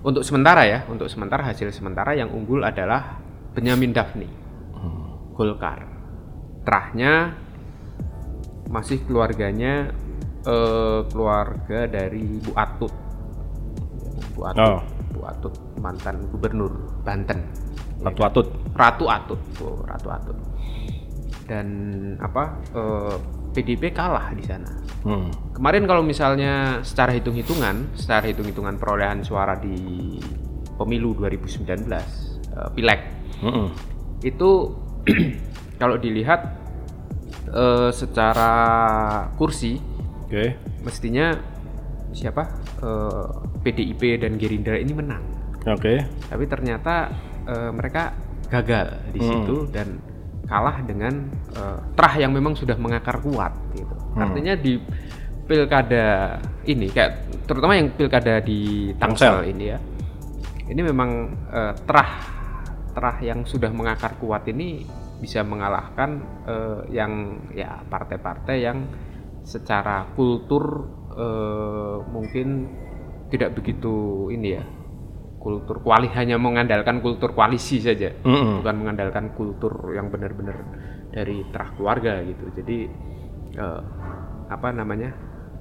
untuk 0.04 0.22
sementara 0.22 0.68
ya, 0.68 0.80
untuk 0.92 1.08
sementara 1.08 1.48
hasil 1.48 1.72
sementara 1.72 2.12
yang 2.14 2.28
unggul 2.30 2.60
adalah 2.62 3.18
Benyamin 3.56 3.96
Daphni, 3.96 4.28
Golkar. 5.34 5.88
Terahnya 6.64 7.36
masih 8.68 9.04
keluarganya 9.04 9.92
eh, 10.44 11.00
keluarga 11.08 11.88
dari 11.88 12.40
Bu 12.40 12.52
Atut. 12.54 12.94
Bu 14.34 14.42
Atut, 14.44 14.60
Oh. 14.60 14.82
Bu 15.14 15.22
Atut 15.24 15.56
mantan 15.80 16.28
gubernur 16.30 16.72
Banten. 17.04 17.40
Ratu 18.04 18.22
Atut. 18.24 18.48
Ratu 18.76 19.06
Atut, 19.08 19.40
Bu 19.56 19.84
Ratu 19.88 20.10
Atut. 20.12 20.38
Dan 21.48 21.68
apa? 22.20 22.60
eh, 22.74 23.18
PDIP 23.54 23.94
kalah 23.94 24.34
di 24.34 24.44
sana. 24.44 24.68
Hmm. 25.06 25.30
Kemarin 25.54 25.86
kalau 25.86 26.02
misalnya 26.02 26.82
secara 26.82 27.14
hitung-hitungan, 27.14 27.94
secara 27.94 28.26
hitung-hitungan 28.26 28.76
perolehan 28.76 29.22
suara 29.22 29.54
di 29.56 30.18
pemilu 30.74 31.14
2019 31.14 31.70
eh, 31.86 32.70
pileg 32.74 33.00
Mm-mm. 33.40 33.68
itu 34.26 34.74
kalau 35.82 35.96
dilihat 35.96 36.42
eh, 37.48 37.92
secara 37.94 38.52
kursi 39.36 39.78
Oke. 40.26 40.58
mestinya 40.82 41.38
siapa 42.12 42.62
Eh, 42.84 43.28
PDIP 43.64 44.20
dan 44.20 44.36
Gerindra 44.36 44.76
ini 44.76 44.92
menang, 44.92 45.24
Oke. 45.64 46.04
tapi 46.28 46.44
ternyata 46.52 47.08
eh, 47.48 47.72
mereka 47.72 48.12
gagal 48.52 49.00
di 49.16 49.24
Hmm. 49.24 49.30
situ 49.40 49.56
dan 49.72 50.04
kalah 50.48 50.84
dengan 50.84 51.30
eh, 51.56 51.80
terah 51.96 52.16
yang 52.20 52.32
memang 52.36 52.54
sudah 52.54 52.76
mengakar 52.76 53.20
kuat 53.24 53.54
gitu. 53.74 53.96
Hmm. 53.96 54.30
Artinya 54.30 54.54
di 54.60 54.80
pilkada 55.44 56.40
ini 56.64 56.88
kayak 56.88 57.44
terutama 57.44 57.76
yang 57.76 57.92
pilkada 57.92 58.40
di 58.40 58.92
Tangsel 58.96 59.48
ini 59.52 59.66
ya. 59.68 59.80
Ini 60.68 60.82
memang 60.84 61.10
eh, 61.52 61.74
terah 61.84 62.12
terah 62.94 63.18
yang 63.26 63.44
sudah 63.44 63.74
mengakar 63.74 64.16
kuat 64.22 64.46
ini 64.48 64.86
bisa 65.20 65.42
mengalahkan 65.42 66.20
eh, 66.46 66.82
yang 66.94 67.40
ya 67.56 67.80
partai-partai 67.88 68.58
yang 68.60 68.88
secara 69.44 70.08
kultur 70.16 70.88
eh, 71.16 71.98
mungkin 72.08 72.68
tidak 73.32 73.58
begitu 73.58 74.30
ini 74.30 74.50
ya 74.60 74.64
kultur 75.44 75.84
kuali 75.84 76.08
hanya 76.16 76.40
mengandalkan 76.40 77.04
kultur 77.04 77.36
koalisi 77.36 77.84
saja 77.84 78.16
Mm-mm. 78.24 78.64
bukan 78.64 78.76
mengandalkan 78.80 79.36
kultur 79.36 79.76
yang 79.92 80.08
benar-benar 80.08 80.56
dari 81.12 81.44
terah 81.52 81.76
keluarga 81.76 82.24
gitu 82.24 82.48
jadi 82.56 82.78
eh, 83.54 83.82
apa 84.48 84.72
namanya 84.72 85.12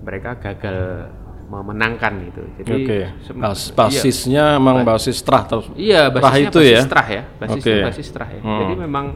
mereka 0.00 0.38
gagal 0.38 1.10
memenangkan 1.50 2.12
gitu 2.30 2.42
jadi 2.62 3.10
sem- 3.20 3.42
Bas- 3.42 3.68
iya. 3.68 3.76
basisnya 3.76 4.44
emang 4.56 4.86
basis 4.86 5.20
terah 5.20 5.44
terus. 5.44 5.66
Iya, 5.76 6.08
Terah 6.08 6.22
basisnya 6.22 6.48
itu 6.48 6.60
basis 6.62 6.72
ya? 6.72 6.82
terah 6.88 7.08
ya, 7.10 7.22
basisnya 7.36 7.74
Oke. 7.76 7.84
basis 7.84 8.08
terah 8.08 8.30
ya. 8.32 8.40
Hmm. 8.40 8.58
Jadi 8.62 8.74
memang 8.80 9.06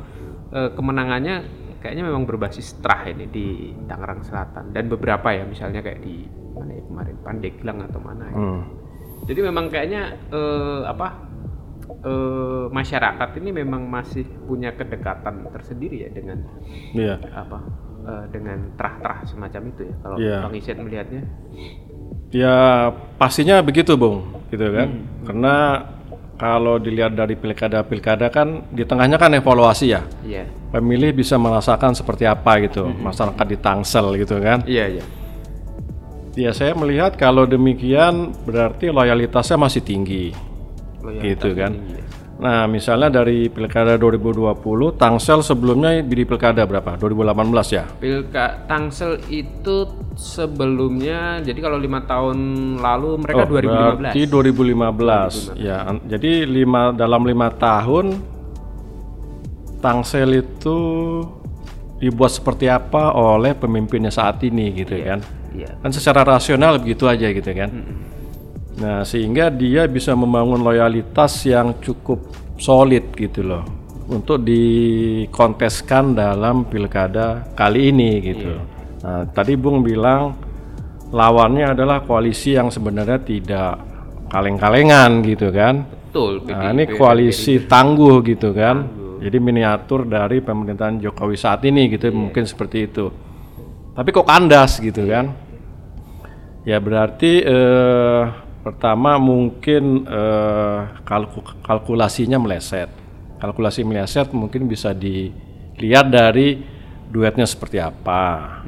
eh, 0.52 0.70
kemenangannya 0.76 1.34
kayaknya 1.80 2.04
memang 2.04 2.22
berbasis 2.26 2.76
terah 2.82 3.08
ini 3.08 3.24
di 3.30 3.46
Tangerang 3.86 4.20
Selatan 4.20 4.74
dan 4.74 4.84
beberapa 4.86 5.32
ya, 5.32 5.48
misalnya 5.48 5.80
kayak 5.80 6.02
di 6.02 6.28
mana 6.52 6.70
ya 6.74 6.82
kemarin 6.84 7.16
Pandeglang 7.24 7.78
atau 7.88 8.00
mana. 8.04 8.24
ya. 8.28 8.36
Hmm. 8.36 8.62
Jadi 9.26 9.40
memang 9.42 9.66
kayaknya 9.66 10.02
eh, 10.30 10.80
apa 10.86 11.08
eh, 12.02 12.64
masyarakat 12.70 13.28
ini 13.38 13.50
memang 13.52 13.82
masih 13.84 14.22
punya 14.46 14.70
kedekatan 14.70 15.50
tersendiri 15.50 16.06
ya 16.06 16.10
dengan 16.10 16.38
Iya. 16.94 17.18
apa 17.34 17.58
eh, 18.06 18.24
dengan 18.30 18.58
terah-terah 18.74 19.18
semacam 19.26 19.62
itu 19.68 19.82
ya. 19.82 19.94
Kalau 19.98 20.16
Iya. 20.16 20.38
Bang 20.42 20.54
Iset 20.54 20.78
melihatnya, 20.78 21.22
Ya 22.34 22.90
pastinya 23.16 23.62
begitu, 23.62 23.94
Bung, 23.94 24.26
gitu 24.50 24.66
kan? 24.74 24.88
Hmm. 24.90 25.24
Karena 25.24 25.54
kalau 26.36 26.76
dilihat 26.76 27.14
dari 27.14 27.32
pilkada-pilkada 27.32 28.28
kan 28.28 28.66
di 28.68 28.82
tengahnya 28.84 29.16
kan 29.16 29.32
evaluasi 29.32 29.94
ya. 29.94 30.02
iya, 30.20 30.44
Pemilih 30.68 31.16
bisa 31.16 31.38
merasakan 31.38 31.94
seperti 31.96 32.26
apa 32.28 32.60
gitu, 32.60 32.84
masyarakat 32.92 33.46
di 33.46 33.56
Tangsel 33.56 34.18
gitu 34.20 34.36
kan. 34.42 34.60
iya, 34.66 34.90
iya, 34.90 35.04
Ya 36.36 36.52
saya 36.52 36.76
melihat 36.76 37.16
kalau 37.16 37.48
demikian 37.48 38.36
berarti 38.44 38.92
loyalitasnya 38.92 39.56
masih 39.56 39.80
tinggi. 39.80 40.36
Loyalitas 41.00 41.24
gitu 41.24 41.48
kan. 41.56 41.72
tinggi 41.72 41.96
ya. 41.96 42.04
Nah, 42.36 42.68
misalnya 42.68 43.08
dari 43.08 43.48
Pilkada 43.48 43.96
2020, 43.96 44.60
Tangsel 44.92 45.40
sebelumnya 45.40 46.04
di 46.04 46.20
Pilkada 46.28 46.68
berapa? 46.68 47.00
2018 47.00 47.72
ya? 47.72 47.88
Pilka 47.96 48.68
Tangsel 48.68 49.16
itu 49.32 49.88
sebelumnya 50.12 51.40
jadi 51.40 51.56
kalau 51.56 51.80
lima 51.80 52.04
tahun 52.04 52.36
lalu 52.76 53.24
mereka 53.24 53.40
Oh, 53.40 53.48
2015. 53.48 54.12
Berarti 54.12 54.20
2015. 54.28 55.32
Ya, 55.56 55.88
an- 55.88 56.04
jadi 56.04 56.44
lima 56.44 56.92
dalam 56.92 57.24
lima 57.24 57.48
tahun 57.48 58.20
Tangsel 59.80 60.36
itu 60.36 60.76
dibuat 61.96 62.36
seperti 62.36 62.68
apa 62.68 63.16
oleh 63.16 63.56
pemimpinnya 63.56 64.12
saat 64.12 64.44
ini 64.44 64.76
gitu 64.76 64.92
kan? 65.00 65.24
Iya. 65.56 65.72
Kan 65.80 65.90
secara 65.90 66.20
rasional 66.22 66.76
begitu 66.76 67.08
aja 67.08 67.32
gitu 67.32 67.50
kan? 67.56 67.70
Nah, 68.76 69.00
sehingga 69.08 69.48
dia 69.48 69.88
bisa 69.88 70.12
membangun 70.12 70.60
loyalitas 70.60 71.48
yang 71.48 71.80
cukup 71.80 72.20
solid 72.60 73.16
gitu 73.16 73.40
loh 73.40 73.64
untuk 74.06 74.44
dikonteskan 74.44 76.12
dalam 76.12 76.68
pilkada 76.68 77.56
kali 77.56 77.88
ini 77.88 78.10
gitu. 78.20 78.52
Nah, 79.00 79.24
tadi 79.32 79.56
Bung 79.56 79.80
bilang 79.80 80.36
lawannya 81.10 81.72
adalah 81.72 82.04
koalisi 82.04 82.54
yang 82.54 82.68
sebenarnya 82.68 83.18
tidak 83.24 83.80
kaleng-kalengan 84.28 85.24
gitu 85.24 85.48
kan. 85.50 85.88
Betul. 86.12 86.44
Nah, 86.44 86.70
ini 86.76 86.84
koalisi 86.92 87.64
tangguh 87.64 88.20
gitu 88.28 88.52
kan. 88.52 88.84
Jadi 89.16 89.40
miniatur 89.40 90.04
dari 90.04 90.44
pemerintahan 90.44 91.00
Jokowi 91.00 91.36
saat 91.40 91.64
ini 91.64 91.88
gitu 91.88 92.12
mungkin 92.12 92.44
seperti 92.44 92.84
itu. 92.84 93.08
Tapi 93.96 94.08
kok 94.12 94.28
kandas 94.28 94.76
gitu 94.76 95.08
kan? 95.08 95.32
Ya 96.66 96.82
berarti 96.82 97.40
eh, 97.40 98.22
pertama 98.60 99.16
mungkin 99.16 100.02
eh, 100.02 100.78
kalku- 101.02 101.62
kalkulasinya 101.62 102.36
meleset. 102.36 102.90
Kalkulasi 103.38 103.86
meleset 103.86 104.34
mungkin 104.34 104.66
bisa 104.66 104.90
dilihat 104.90 106.10
dari 106.10 106.58
duetnya 107.06 107.46
seperti 107.46 107.78
apa. 107.78 108.64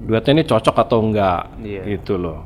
Duetnya 0.00 0.32
ini 0.32 0.44
cocok 0.44 0.76
atau 0.78 0.98
enggak 0.98 1.60
Iya. 1.60 1.82
gitu 1.92 2.16
loh. 2.16 2.40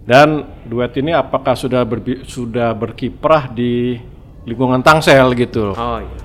Dan 0.00 0.42
duet 0.64 0.96
ini 0.96 1.12
apakah 1.12 1.52
sudah 1.52 1.84
berbi- 1.84 2.24
sudah 2.24 2.72
berkiprah 2.72 3.52
di 3.52 4.00
lingkungan 4.42 4.80
Tangsel 4.80 5.36
gitu 5.36 5.70
loh. 5.70 5.76
Oh 5.76 6.00
iya. 6.00 6.18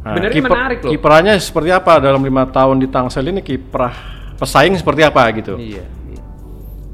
Nah, 0.00 0.14
Sebenarnya 0.14 0.34
kiper- 0.38 0.54
menarik 0.54 0.78
loh. 0.80 0.90
Kiprahnya 0.94 1.32
seperti 1.36 1.70
apa 1.74 1.98
dalam 1.98 2.22
lima 2.22 2.46
tahun 2.46 2.78
di 2.78 2.86
Tangsel 2.86 3.26
ini 3.26 3.42
kiprah 3.42 3.90
pesaing 4.38 4.78
seperti 4.78 5.02
apa 5.02 5.26
gitu? 5.34 5.58
Iya. 5.58 5.82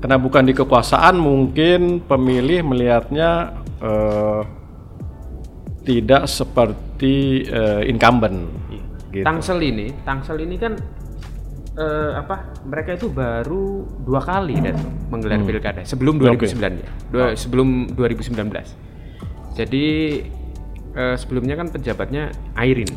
Karena 0.02 0.18
bukan 0.18 0.42
di 0.42 0.52
kekuasaan 0.52 1.14
mungkin 1.14 2.02
pemilih 2.02 2.66
melihatnya 2.66 3.30
eh, 3.78 4.42
tidak 5.82 6.26
seperti 6.26 7.46
eh, 7.46 7.86
incumbent. 7.86 8.50
Gitu. 9.10 9.22
Tangsel 9.22 9.58
ini, 9.60 9.94
Tangsel 10.02 10.40
ini 10.40 10.56
kan 10.56 10.74
eh, 11.74 12.10
apa? 12.14 12.50
Mereka 12.62 12.96
itu 12.96 13.06
baru 13.08 13.82
dua 14.00 14.18
kali 14.18 14.58
dan 14.58 14.74
menggelar 15.06 15.38
pilkada 15.42 15.82
sebelum 15.82 16.18
Hmm. 16.18 16.34
Oke. 16.34 16.50
2009 16.50 16.82
ya. 16.82 16.90
Dua- 17.08 17.34
sebelum 17.34 17.68
2019. 17.92 18.74
Jadi 19.52 19.86
eh, 20.92 21.16
sebelumnya 21.16 21.54
kan 21.54 21.68
pejabatnya 21.68 22.30
Airin. 22.54 22.90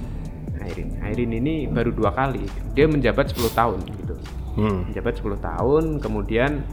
Airin. 0.58 0.89
Airin 1.02 1.32
ini 1.32 1.68
baru 1.68 1.94
dua 1.94 2.10
kali. 2.10 2.41
Dia 2.74 2.89
menjabat 2.89 3.30
10 3.30 3.46
tahun 3.52 3.80
gitu. 3.86 4.15
Hmm. 4.56 4.89
Menjabat 4.89 5.13
10 5.20 5.36
tahun 5.38 5.84
kemudian 6.00 6.63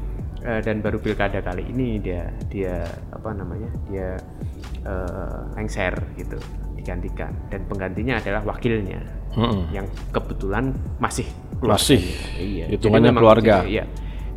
eh, 0.43 0.61
dan 0.61 0.79
baru 0.79 0.99
pilkada 0.99 1.39
kali 1.39 1.67
ini 1.67 1.99
dia 1.99 2.27
dia 2.47 2.83
apa 3.11 3.33
namanya? 3.33 3.71
Dia 3.87 4.09
eh, 4.83 5.39
lengser 5.55 5.95
gitu, 6.15 6.37
digantikan 6.75 7.31
dan 7.49 7.63
penggantinya 7.65 8.19
adalah 8.19 8.43
wakilnya 8.45 8.99
Mm-mm. 9.33 9.71
yang 9.71 9.85
kebetulan 10.11 10.71
masih 10.99 11.27
Masih 11.63 12.03
Iya. 12.37 12.67
hitungannya 12.75 13.15
memang- 13.15 13.23
keluarga. 13.23 13.57
Iya. 13.63 13.87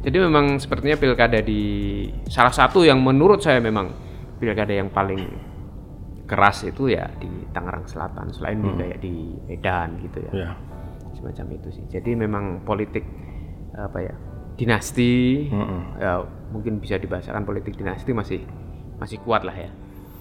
Jadi 0.06 0.18
memang 0.22 0.62
sepertinya 0.62 0.94
pilkada 0.96 1.42
di 1.42 1.62
salah 2.30 2.54
satu 2.54 2.86
yang 2.86 3.02
menurut 3.02 3.42
saya 3.42 3.58
memang 3.58 3.90
pilkada 4.38 4.70
yang 4.70 4.94
paling 4.94 5.26
keras 6.26 6.62
itu 6.64 6.90
ya 6.90 7.10
di 7.18 7.30
Tangerang 7.50 7.90
Selatan 7.90 8.30
selain 8.30 8.62
di 8.62 8.70
kayak 8.72 8.98
di 9.02 9.14
Medan 9.50 9.98
gitu 10.06 10.22
ya. 10.22 10.32
Ya. 10.38 10.50
Semacam 11.18 11.46
itu 11.58 11.68
sih. 11.74 11.86
Jadi 11.90 12.14
memang 12.14 12.62
politik 12.62 13.02
apa 13.74 13.98
ya? 14.02 14.14
Dinasti 14.56 15.52
ya, 16.00 16.24
mungkin 16.50 16.80
bisa 16.80 16.96
dibahasakan 16.96 17.44
politik 17.44 17.76
dinasti 17.76 18.12
masih 18.12 18.40
masih 18.96 19.20
kuat 19.22 19.44
lah 19.44 19.54
ya. 19.54 19.70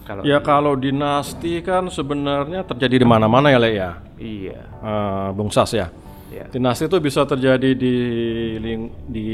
Kalau 0.05 0.21
Ya 0.21 0.39
kalau 0.39 0.75
dinasti 0.75 1.65
kan 1.65 1.89
sebenarnya 1.89 2.61
terjadi 2.63 3.01
di 3.01 3.07
mana-mana 3.07 3.49
ya 3.49 3.57
Le 3.57 3.71
ya. 3.73 3.91
iya. 4.19 4.61
Eh, 4.61 5.29
Bung 5.33 5.49
Sas 5.49 5.73
ya. 5.73 5.89
Ya. 6.29 6.45
Dinasti 6.51 6.85
itu 6.85 6.99
bisa 6.99 7.23
terjadi 7.25 7.73
di 7.73 7.95
ling- 8.59 8.93
di 9.07 9.29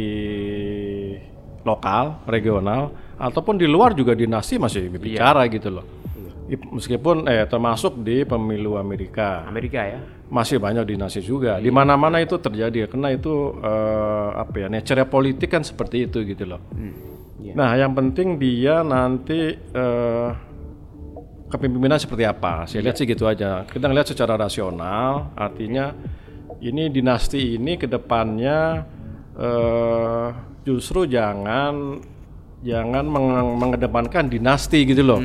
lokal, 1.62 2.20
regional, 2.24 2.92
ataupun 3.16 3.56
di 3.56 3.64
luar 3.64 3.92
juga 3.92 4.12
dinasti 4.12 4.56
masih 4.56 4.88
bicara 4.90 5.44
gitu 5.48 5.68
loh. 5.70 5.84
I- 6.46 6.60
Meskipun 6.70 7.24
eh 7.24 7.46
termasuk 7.46 8.00
di 8.00 8.24
pemilu 8.24 8.76
Amerika 8.76 9.44
Amerika 9.46 9.80
ya. 9.80 10.00
Masih 10.30 10.62
banyak 10.62 10.86
dinasti 10.86 11.20
juga. 11.20 11.58
Di 11.58 11.74
mana-mana 11.74 12.22
itu 12.22 12.38
terjadi 12.38 12.86
karena 12.86 13.10
itu 13.10 13.58
eh, 13.60 14.28
apa 14.38 14.54
ya 14.62 14.66
nature 14.70 15.02
politik 15.10 15.50
kan 15.50 15.66
seperti 15.66 16.06
itu 16.06 16.22
gitu 16.22 16.46
loh. 16.46 16.62
Iya. 17.42 17.52
Nah, 17.58 17.70
yang 17.74 17.92
penting 17.98 18.38
dia 18.38 18.86
nanti 18.86 19.58
eh, 19.58 20.28
kepemimpinan 21.50 21.98
seperti 21.98 22.24
apa. 22.24 22.70
Saya 22.70 22.86
lihat 22.86 22.96
sih 22.96 23.10
gitu 23.10 23.26
aja. 23.26 23.66
Kita 23.66 23.90
ngelihat 23.90 24.14
secara 24.14 24.38
rasional, 24.38 25.34
artinya 25.34 25.90
ini 26.62 26.86
dinasti 26.94 27.58
ini 27.58 27.74
ke 27.74 27.90
depannya 27.90 28.86
eh, 29.34 30.26
justru 30.62 31.10
jangan 31.10 31.98
jangan 32.62 33.02
meng- 33.02 33.56
mengedepankan 33.58 34.30
dinasti 34.30 34.86
gitu 34.86 35.02
loh. 35.02 35.18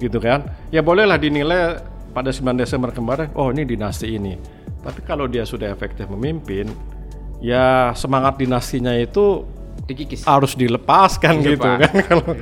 Gitu 0.00 0.16
kan. 0.22 0.46
Ya 0.72 0.80
bolehlah 0.80 1.20
dinilai 1.20 1.84
pada 2.08 2.28
9 2.28 2.42
Desember 2.54 2.90
kemarin, 2.90 3.28
oh 3.32 3.48
ini 3.48 3.62
dinasti 3.62 4.10
ini. 4.10 4.34
Tapi 4.78 5.00
kalau 5.00 5.24
dia 5.24 5.42
sudah 5.42 5.68
efektif 5.68 6.06
memimpin, 6.06 6.70
ya 7.38 7.92
semangat 7.92 8.36
dinastinya 8.36 8.92
itu 8.92 9.44
Dikikis. 9.84 10.22
harus 10.22 10.52
dilepaskan 10.52 11.34
gitu 11.40 11.64
kan 11.64 11.92
kalau 12.08 12.34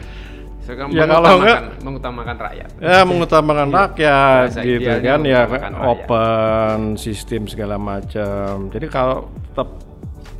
Sekarang 0.58 0.90
Ya, 0.90 1.04
kalau 1.04 1.22
mengutamakan, 1.36 1.62
mengutamakan 1.78 2.36
rakyat. 2.40 2.68
ya 2.76 2.98
mengutamakan 3.02 3.68
rakyat 3.70 4.46
Bahasa 4.50 4.60
gitu 4.62 4.90
kan 5.00 5.20
ya 5.22 5.40
rakyat. 5.44 5.72
open 5.78 6.78
sistem 6.96 7.46
segala 7.46 7.76
macam 7.76 8.66
jadi 8.68 8.86
kalau 8.88 9.18
tetap 9.46 9.68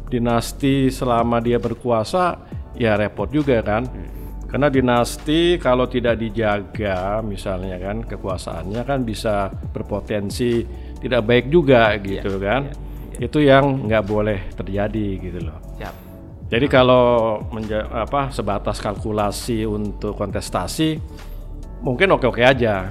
dinasti 0.07 0.89
selama 0.89 1.39
dia 1.39 1.59
berkuasa 1.59 2.43
ya 2.75 2.95
repot 2.95 3.27
juga 3.29 3.59
kan 3.61 3.87
Hmm. 3.87 4.15
Karena 4.57 4.73
dinasti 4.73 5.61
kalau 5.61 5.85
tidak 5.85 6.17
dijaga 6.17 7.21
misalnya 7.21 7.77
kan 7.77 8.01
kekuasaannya 8.09 8.89
kan 8.89 9.05
bisa 9.05 9.53
berpotensi 9.53 10.65
tidak 10.97 11.29
baik 11.29 11.53
juga 11.53 11.93
Iya, 11.93 12.25
gitu 12.25 12.41
kan 12.41 12.73
itu 13.21 13.45
yang 13.45 13.85
nggak 13.85 14.05
boleh 14.09 14.41
terjadi 14.57 15.09
gitu 15.21 15.45
loh 15.45 15.61
Siap. 15.77 15.93
jadi 16.49 16.67
kalau 16.73 17.05
menja- 17.53 17.85
apa 17.93 18.33
sebatas 18.33 18.81
kalkulasi 18.81 19.69
untuk 19.69 20.17
kontestasi 20.17 20.97
mungkin 21.85 22.17
oke-oke 22.17 22.41
aja. 22.41 22.89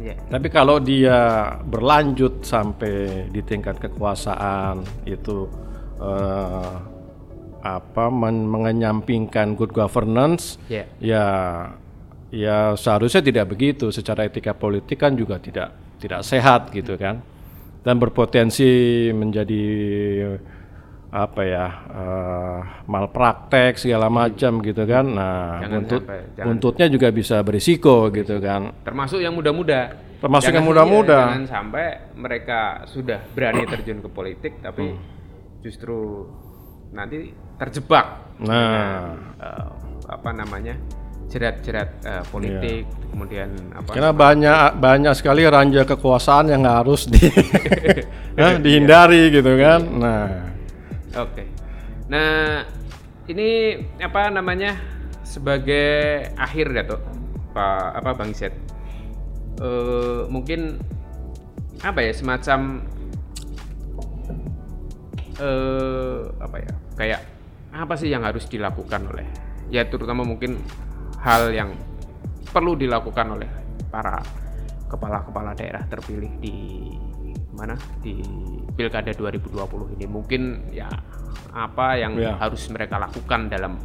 Iya. 0.00 0.16
Tapi 0.32 0.48
kalau 0.48 0.80
dia 0.80 1.52
berlanjut 1.68 2.40
sampai 2.40 3.28
di 3.28 3.44
tingkat 3.44 3.76
kekuasaan 3.76 4.80
itu 5.04 5.44
eh, 6.00 6.74
apa 7.62 8.10
men- 8.10 8.44
mengenyampingkan 8.44 9.54
good 9.54 9.70
governance 9.70 10.58
Iya. 10.66 10.84
ya 10.98 11.26
ya 12.28 12.56
seharusnya 12.74 13.20
tidak 13.20 13.48
begitu 13.48 13.88
secara 13.88 14.24
etika 14.24 14.52
politik 14.52 14.96
kan 14.96 15.14
juga 15.14 15.38
tidak 15.38 15.70
tidak 15.96 16.20
sehat 16.22 16.68
gitu 16.70 16.96
kan 16.96 17.22
dan 17.80 17.96
berpotensi 17.96 18.66
menjadi 19.10 19.62
apa 21.08 21.40
ya 21.44 21.66
eh, 21.92 22.58
malpraktek 22.86 23.76
segala 23.76 24.08
macam 24.08 24.58
gitu 24.58 24.82
kan 24.82 25.04
nah 25.04 25.60
Jangan 25.60 25.76
buntut 25.78 26.00
sampai, 26.00 26.18
jangan. 26.32 26.46
buntutnya 26.48 26.86
juga 26.88 27.08
bisa 27.10 27.36
berisiko 27.42 27.96
gitu 28.10 28.36
kan 28.38 28.72
Termasuk 28.80 29.20
yang 29.20 29.36
muda-muda. 29.36 29.92
Termasuk 30.18 30.48
yang 30.48 30.62
Jangan- 30.62 30.86
muda-muda. 30.88 31.18
iya, 31.18 31.26
Jangan 31.28 31.46
sampai 31.46 31.86
mereka 32.16 32.60
sudah 32.86 33.20
berani 33.28 33.66
terjun 33.66 34.00
ke 34.00 34.08
politik 34.08 34.52
tapi 34.58 34.88
Hmm. 34.88 35.02
justru 35.60 36.24
nanti 36.90 37.28
terjebak 37.62 38.06
Nah. 38.42 38.50
dengan, 38.50 39.04
eh, 39.38 39.68
apa 40.10 40.30
namanya? 40.34 40.74
jerat-jerat 41.32 41.90
eh, 42.04 42.24
politik 42.28 42.84
kemudian 43.08 43.48
apa 43.72 43.96
Karena 43.96 44.12
banyak 44.12 44.56
banyak 44.76 45.14
sekali 45.16 45.48
ranja 45.48 45.88
kekuasaan 45.88 46.52
yang 46.52 46.68
harus 46.68 47.08
di 47.08 47.24
ya, 48.36 48.60
dihindari 48.60 49.32
gitu 49.32 49.56
kan. 49.56 49.80
Nah, 49.80 50.52
Oke. 51.16 51.48
Nah, 52.12 52.68
ini 53.32 53.80
apa 53.96 54.28
namanya 54.28 54.76
sebagai 55.24 56.28
akhir 56.36 56.68
Dato 56.76 57.00
Pak 57.56 57.96
apa 57.96 58.12
Bang 58.12 58.36
Iset 58.36 58.52
Eh, 59.62 60.20
mungkin 60.26 60.80
apa 61.80 62.00
ya 62.02 62.12
semacam 62.12 62.82
eh 65.38 66.18
apa 66.40 66.56
ya 66.60 66.72
kayak 66.98 67.20
apa 67.72 67.96
sih 67.96 68.12
yang 68.12 68.22
harus 68.22 68.44
dilakukan 68.46 69.08
oleh 69.08 69.24
ya 69.72 69.88
terutama 69.88 70.22
mungkin 70.22 70.60
hal 71.24 71.48
yang 71.50 71.72
perlu 72.52 72.76
dilakukan 72.76 73.32
oleh 73.32 73.48
para 73.88 74.20
kepala-kepala 74.92 75.56
daerah 75.56 75.80
terpilih 75.88 76.28
di 76.36 76.56
mana? 77.56 77.76
Di 78.04 78.20
pilkada 78.76 79.12
2020 79.16 79.96
ini. 79.96 80.04
Mungkin 80.04 80.42
ya 80.72 80.88
apa 81.52 81.96
yang 82.00 82.16
Ya. 82.16 82.36
harus 82.36 82.64
mereka 82.68 82.96
lakukan 83.00 83.48
dalam 83.48 83.76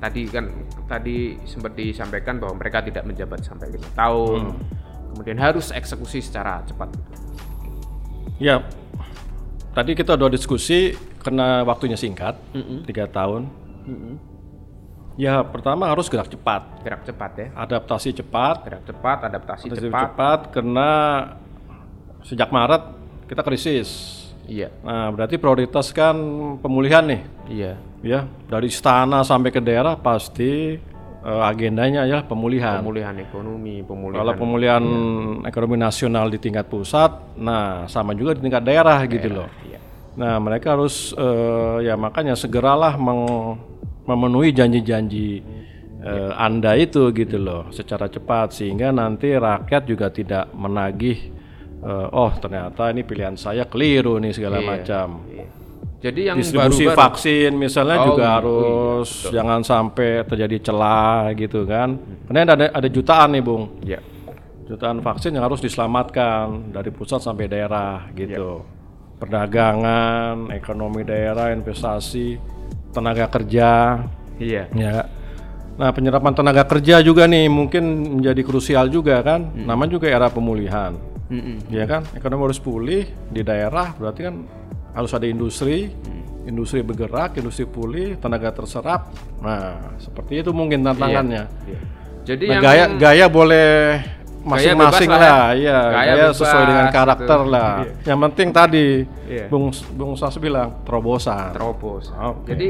tadi 0.00 0.28
kan 0.28 0.48
tadi 0.88 1.36
sempat 1.48 1.72
disampaikan 1.76 2.36
bahwa 2.40 2.60
mereka 2.60 2.84
tidak 2.84 3.04
menjabat 3.08 3.40
sampai 3.44 3.72
lima 3.72 3.88
tahun. 3.96 4.52
Kemudian 5.16 5.40
harus 5.40 5.72
eksekusi 5.72 6.20
secara 6.20 6.60
cepat. 6.68 6.92
Ya, 8.38 8.62
tadi 9.78 9.94
kita 9.94 10.18
udah 10.18 10.26
diskusi 10.26 10.90
karena 11.22 11.62
waktunya 11.62 11.94
singkat, 11.94 12.34
tiga 12.82 13.06
tahun. 13.06 13.46
Ya, 15.14 15.42
pertama 15.42 15.86
harus 15.86 16.10
gerak 16.10 16.30
cepat, 16.30 16.82
gerak 16.82 17.02
cepat 17.06 17.30
ya. 17.38 17.46
Adaptasi 17.54 18.10
cepat, 18.18 18.66
gerak 18.66 18.82
cepat 18.86 19.18
adaptasi 19.30 19.66
adaptasi 19.70 19.86
cepat. 19.86 20.02
cepat 20.02 20.40
karena 20.50 20.90
sejak 22.26 22.50
Maret 22.50 22.82
kita 23.30 23.42
krisis. 23.46 23.90
iya. 24.50 24.72
Nah, 24.82 25.12
berarti 25.14 25.38
prioritas 25.38 25.94
kan 25.94 26.16
pemulihan 26.58 27.06
nih, 27.06 27.22
iya. 27.46 27.72
Ya 28.02 28.30
dari 28.46 28.70
istana 28.70 29.26
sampai 29.26 29.50
ke 29.50 29.58
daerah 29.58 29.98
pasti 29.98 30.78
eh, 31.24 31.42
agendanya 31.42 32.02
ya 32.06 32.22
pemulihan. 32.22 32.78
pemulihan 32.82 33.14
ekonomi 33.18 33.82
pemulihan 33.82 34.18
Kalau 34.22 34.32
pemulihan 34.38 34.84
ekonomi 35.44 35.76
nasional 35.78 36.30
di 36.30 36.38
tingkat 36.38 36.66
pusat, 36.70 37.10
nah 37.38 37.86
sama 37.90 38.14
juga 38.14 38.38
di 38.38 38.46
tingkat 38.46 38.62
daerah, 38.62 38.98
gitu 39.06 39.28
loh. 39.30 39.48
iya 39.66 39.78
Nah, 40.18 40.34
mereka 40.42 40.74
harus 40.74 41.14
eh, 41.14 41.86
ya 41.86 41.94
makanya 41.94 42.34
segeralah 42.34 42.98
meng- 42.98 43.54
memenuhi 44.02 44.50
janji-janji 44.50 45.46
eh, 46.02 46.32
Anda 46.34 46.74
itu 46.74 47.14
gitu 47.14 47.38
loh 47.38 47.70
secara 47.70 48.10
cepat 48.10 48.50
sehingga 48.50 48.90
nanti 48.90 49.30
rakyat 49.38 49.82
juga 49.86 50.10
tidak 50.10 50.50
menagih 50.58 51.30
eh, 51.86 52.06
oh 52.10 52.34
ternyata 52.34 52.90
ini 52.90 53.06
pilihan 53.06 53.38
saya 53.38 53.62
keliru 53.62 54.18
nih 54.18 54.34
segala 54.34 54.58
macam. 54.58 55.22
Iya. 55.30 55.46
Jadi 55.98 56.20
yang 56.30 56.38
Distribusi 56.38 56.86
baru-baru 56.86 57.00
vaksin 57.02 57.50
misalnya 57.58 57.96
Oh, 57.98 58.06
juga 58.14 58.22
iya, 58.24 58.34
harus 58.38 59.08
jangan 59.34 59.60
sampai 59.66 60.22
terjadi 60.22 60.70
celah 60.70 61.34
gitu 61.34 61.66
kan. 61.66 61.98
Karena 62.30 62.54
ada 62.54 62.66
ada 62.70 62.88
jutaan 62.88 63.34
nih, 63.34 63.42
Bung. 63.42 63.82
ya 63.82 63.98
jutaan 64.68 65.00
vaksin 65.00 65.32
yang 65.32 65.48
harus 65.48 65.64
diselamatkan 65.64 66.70
dari 66.70 66.92
pusat 66.92 67.24
sampai 67.24 67.48
daerah 67.48 68.04
gitu. 68.12 68.62
Iya. 68.62 68.76
Perdagangan, 69.18 70.54
ekonomi 70.54 71.02
daerah, 71.02 71.50
investasi, 71.50 72.38
tenaga 72.94 73.26
kerja, 73.26 73.98
iya 74.38 74.70
ya. 74.70 75.08
Nah, 75.78 75.90
penyerapan 75.90 76.34
tenaga 76.34 76.62
kerja 76.66 77.02
juga 77.02 77.26
nih 77.26 77.50
mungkin 77.50 78.18
menjadi 78.18 78.42
krusial 78.46 78.86
juga 78.86 79.18
kan. 79.22 79.50
Hmm. 79.50 79.66
Namanya 79.66 79.98
juga 79.98 80.06
era 80.10 80.30
pemulihan. 80.30 80.94
Mm-mm. 81.28 81.68
Ya 81.70 81.84
kan? 81.84 82.08
Ekonomi 82.16 82.48
harus 82.48 82.58
pulih 82.62 83.04
di 83.28 83.44
daerah 83.44 83.92
berarti 83.94 84.20
kan 84.24 84.34
harus 84.98 85.14
ada 85.14 85.24
industri, 85.24 85.94
Hmm. 85.94 86.26
industri 86.44 86.82
bergerak, 86.82 87.38
industri 87.38 87.64
pulih, 87.64 88.18
tenaga 88.18 88.50
terserap. 88.52 89.14
Nah, 89.38 89.94
seperti 89.96 90.42
itu 90.42 90.50
mungkin 90.50 90.82
tantangannya. 90.82 91.46
Iya. 91.64 91.78
jadi 92.26 92.44
Nah, 92.44 92.52
yang 92.52 92.62
gaya 92.62 92.84
gaya 92.98 93.26
boleh 93.30 93.70
masing-masing 94.40 95.08
lah 95.08 95.18
lah, 95.18 95.44
ya. 95.50 95.54
iya. 95.54 95.78
Gaya 95.88 96.12
Gaya, 96.14 96.26
sesuai 96.30 96.50
bebas 96.52 96.68
dengan 96.68 96.86
karakter 96.90 97.38
gitu. 97.38 97.52
lah. 97.52 97.72
Iya. 97.78 97.92
Yang 98.04 98.18
penting 98.22 98.48
tadi 98.50 98.86
Iya. 99.24 99.44
Bung 99.46 99.66
Bung 99.92 100.12
Sas 100.14 100.34
bilang 100.36 100.82
terobosan. 100.82 101.52
terobos 101.52 102.10
Oke. 102.12 102.50
jadi 102.50 102.68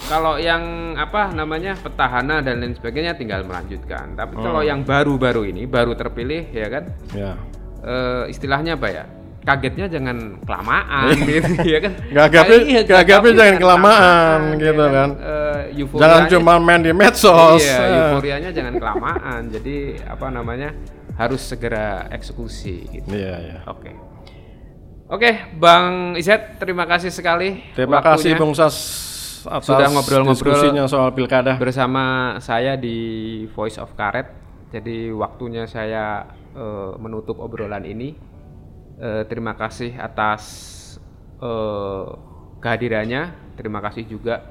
kalau 0.00 0.38
yang 0.38 0.62
apa 0.94 1.32
namanya 1.32 1.74
petahana 1.74 2.38
dan 2.38 2.60
lain 2.60 2.70
sebagainya 2.72 3.12
tinggal 3.12 3.42
melanjutkan 3.42 4.14
tapi 4.14 4.36
kalau 4.36 4.62
Hmm. 4.62 4.68
yang 4.68 4.80
baru-baru 4.84 5.48
ini 5.48 5.66
baru 5.66 5.92
terpilih 5.92 6.48
ya 6.48 6.66
kan 6.68 6.84
ya. 7.10 7.32
eh, 7.80 8.24
istilahnya 8.28 8.74
apa 8.74 8.88
ya 8.88 9.04
kagetnya 9.48 9.86
jangan 9.88 10.16
kelamaan 10.44 11.16
gitu 11.24 11.48
ya 11.64 11.78
kan 11.80 11.92
Gagapnya- 12.06 12.60
Iya, 12.60 12.80
gagapnya 12.84 13.32
jangan 13.34 13.56
kelamaan, 13.56 14.38
ya 14.52 14.60
gitu 14.62 14.84
kan. 14.86 15.08
Eh, 15.16 15.62
euforianya- 15.74 16.02
Jangan 16.04 16.22
cuma 16.28 16.52
main 16.58 16.80
di 16.80 16.92
medsos. 16.92 17.60
iya 17.60 17.78
Eh. 17.80 17.96
euforianya 18.12 18.50
jangan 18.52 18.74
kelamaan 18.76 19.40
jadi 19.48 19.76
apa 20.04 20.26
namanya 20.28 20.68
harus 21.16 21.40
segera 21.42 21.88
eksekusi 22.08 22.76
gitu 22.92 23.08
Iya, 23.10 23.34
iya. 23.40 23.58
oke 23.64 23.90
oke 25.08 25.30
bang 25.54 25.86
Iset 26.14 26.58
terima 26.58 26.84
kasih 26.84 27.08
sekali 27.08 27.64
Terima 27.72 27.98
waktunya. 27.98 28.14
kasih 28.14 28.30
Bung 28.36 28.52
Sas 28.52 28.76
atas 29.40 29.64
Sudah 29.64 29.88
ngobrol-ngobrol. 29.88 30.34
diskusinya 30.50 30.84
soal 30.84 31.10
pilkada. 31.10 31.56
bersama 31.56 32.04
saya 32.38 32.74
di 32.74 32.98
Voice 33.48 33.78
of 33.78 33.94
Karet. 33.94 34.26
Jadi 34.68 35.08
waktunya 35.08 35.64
saya 35.64 36.26
eh, 36.52 36.92
menutup 36.98 37.38
obrolan 37.38 37.80
ini. 37.82 38.12
Eh, 38.98 39.22
terima 39.30 39.54
kasih 39.54 39.94
atas 39.94 40.42
eh, 41.38 42.06
kehadirannya. 42.58 43.54
Terima 43.54 43.78
kasih 43.78 44.06
juga 44.10 44.42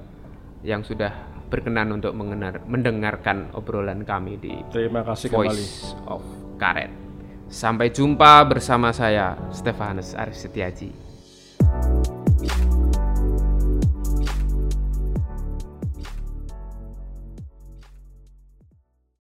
yang 0.64 0.84
sudah 0.84 1.12
berkenan 1.48 1.96
untuk 1.96 2.12
mengenar- 2.12 2.64
mendengarkan 2.68 3.52
obrolan 3.56 4.04
kami 4.04 4.36
di 4.40 4.56
Terima 4.72 5.04
kasih 5.04 5.32
kembali. 5.32 5.64
Voice 5.64 5.96
of 6.08 6.24
Karet. 6.60 6.92
Sampai 7.48 7.92
jumpa 7.92 8.44
bersama 8.44 8.92
saya 8.92 9.40
Stefanus 9.56 10.12
Arif 10.12 10.36
Setiaji. 10.36 11.07